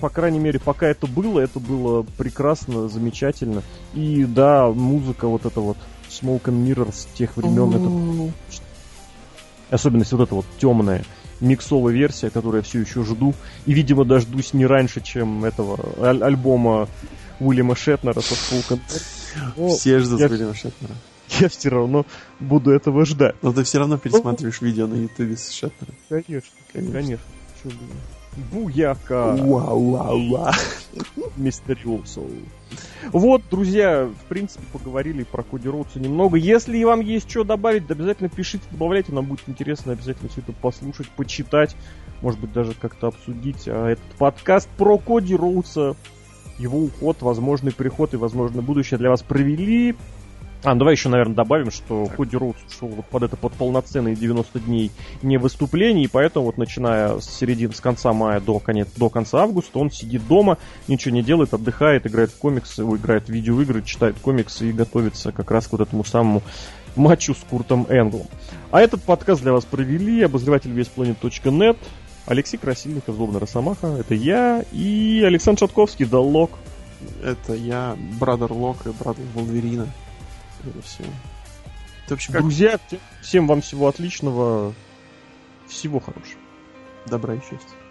по 0.00 0.10
крайней 0.10 0.40
мере, 0.40 0.58
пока 0.58 0.86
это 0.86 1.06
было, 1.06 1.40
это 1.40 1.60
было 1.60 2.04
прекрасно, 2.18 2.88
замечательно. 2.88 3.62
И 3.94 4.24
да, 4.24 4.66
музыка 4.68 5.28
вот 5.28 5.46
эта 5.46 5.60
вот 5.60 5.78
Smoke 6.10 6.42
and 6.46 6.66
Mirrors 6.66 7.06
тех 7.14 7.38
времен, 7.38 7.70
это 7.70 8.68
Особенность 9.72 10.12
вот 10.12 10.20
эта 10.20 10.34
вот 10.34 10.46
темная 10.58 11.04
миксовая 11.40 11.92
версия, 11.92 12.30
которую 12.30 12.60
я 12.60 12.62
все 12.62 12.80
еще 12.80 13.04
жду. 13.04 13.34
И, 13.66 13.72
видимо, 13.72 14.04
дождусь 14.04 14.54
не 14.54 14.66
раньше, 14.66 15.00
чем 15.00 15.44
этого 15.44 15.78
аль- 15.98 16.22
альбома 16.22 16.88
Уильяма 17.40 17.74
Шетнера 17.74 18.20
со 18.20 18.34
Full 18.34 18.80
Все 19.70 19.98
ждут 19.98 20.20
я... 20.20 20.26
Уильяма 20.28 20.54
Шетнера. 20.54 20.94
Я 21.40 21.48
все 21.48 21.70
равно 21.70 22.06
буду 22.38 22.70
этого 22.70 23.04
ждать. 23.06 23.36
Но 23.42 23.52
ты 23.52 23.64
все 23.64 23.78
равно 23.78 23.96
пересматриваешь 23.96 24.60
видео 24.60 24.86
на 24.86 24.94
ютубе 24.94 25.36
с 25.36 25.50
Шетнером. 25.50 25.94
Конечно, 26.08 26.50
конечно. 26.72 26.92
конечно. 26.92 27.24
Буяка. 28.52 29.36
Вау-вау-вау. 29.36 30.52
Мистериосо. 31.36 32.20
Вот, 33.12 33.42
друзья, 33.50 34.06
в 34.06 34.28
принципе, 34.28 34.64
поговорили 34.72 35.24
про 35.24 35.42
Коди 35.42 35.68
Роудса 35.68 36.00
немного. 36.00 36.36
Если 36.36 36.82
вам 36.84 37.00
есть 37.00 37.30
что 37.30 37.44
добавить, 37.44 37.86
то 37.86 37.94
обязательно 37.94 38.28
пишите, 38.28 38.64
добавляйте, 38.70 39.12
нам 39.12 39.26
будет 39.26 39.42
интересно 39.46 39.92
обязательно 39.92 40.28
все 40.28 40.40
это 40.40 40.52
послушать, 40.52 41.08
почитать, 41.10 41.76
может 42.20 42.40
быть, 42.40 42.52
даже 42.52 42.74
как-то 42.74 43.08
обсудить 43.08 43.66
а 43.66 43.88
этот 43.88 44.04
подкаст 44.18 44.68
про 44.76 44.98
Коди 44.98 45.36
Роудса, 45.36 45.96
его 46.58 46.78
уход, 46.78 47.22
возможный 47.22 47.72
приход 47.72 48.14
и, 48.14 48.16
возможно, 48.16 48.62
будущее 48.62 48.98
для 48.98 49.10
вас 49.10 49.22
провели. 49.22 49.96
А, 50.64 50.74
ну 50.74 50.78
давай 50.78 50.94
еще, 50.94 51.08
наверное, 51.08 51.34
добавим, 51.34 51.72
что 51.72 52.06
так. 52.06 52.16
Коди 52.16 52.36
Роудс 52.36 52.58
шел 52.78 52.88
вот 52.88 53.06
под 53.06 53.24
это 53.24 53.36
под 53.36 53.52
полноценные 53.54 54.14
90 54.14 54.60
дней 54.60 54.92
не 55.22 55.36
выступлений, 55.36 56.04
и 56.04 56.08
поэтому 56.08 56.46
вот 56.46 56.56
начиная 56.56 57.18
с 57.18 57.24
середины, 57.24 57.72
с 57.74 57.80
конца 57.80 58.12
мая 58.12 58.40
до, 58.40 58.60
конец, 58.60 58.88
до 58.96 59.08
конца 59.08 59.42
августа 59.42 59.80
он 59.80 59.90
сидит 59.90 60.26
дома, 60.28 60.58
ничего 60.86 61.14
не 61.14 61.22
делает, 61.22 61.52
отдыхает, 61.52 62.06
играет 62.06 62.30
в 62.30 62.38
комиксы, 62.38 62.82
играет 62.82 63.26
в 63.26 63.28
видеоигры, 63.30 63.82
читает 63.82 64.16
комиксы 64.22 64.70
и 64.70 64.72
готовится 64.72 65.32
как 65.32 65.50
раз 65.50 65.66
к 65.66 65.72
вот 65.72 65.80
этому 65.80 66.04
самому 66.04 66.42
матчу 66.94 67.34
с 67.34 67.38
Куртом 67.38 67.86
Энглом. 67.88 68.26
А 68.70 68.80
этот 68.80 69.02
подкаст 69.02 69.42
для 69.42 69.52
вас 69.52 69.64
провели 69.64 70.22
обозреватель 70.22 70.70
весьplanet.net, 70.70 71.76
Алексей 72.26 72.56
Красильников, 72.56 73.16
Злобный 73.16 73.40
Росомаха, 73.40 73.88
это 73.98 74.14
я, 74.14 74.64
и 74.70 75.24
Александр 75.26 75.60
Шатковский, 75.60 76.06
Даллок. 76.06 76.52
Это 77.24 77.54
я, 77.54 77.96
Брадер 78.20 78.52
Лок 78.52 78.86
и 78.86 78.90
Брадер 78.90 79.24
Волверина 79.34 79.88
все. 80.84 81.04
Это 82.04 82.14
вообще 82.14 82.32
Друзья, 82.32 82.78
всем 83.20 83.46
вам 83.46 83.60
всего 83.60 83.88
отличного. 83.88 84.74
Всего 85.68 86.00
хорошего. 86.00 86.40
Добра 87.06 87.34
и 87.34 87.40
счастья. 87.40 87.81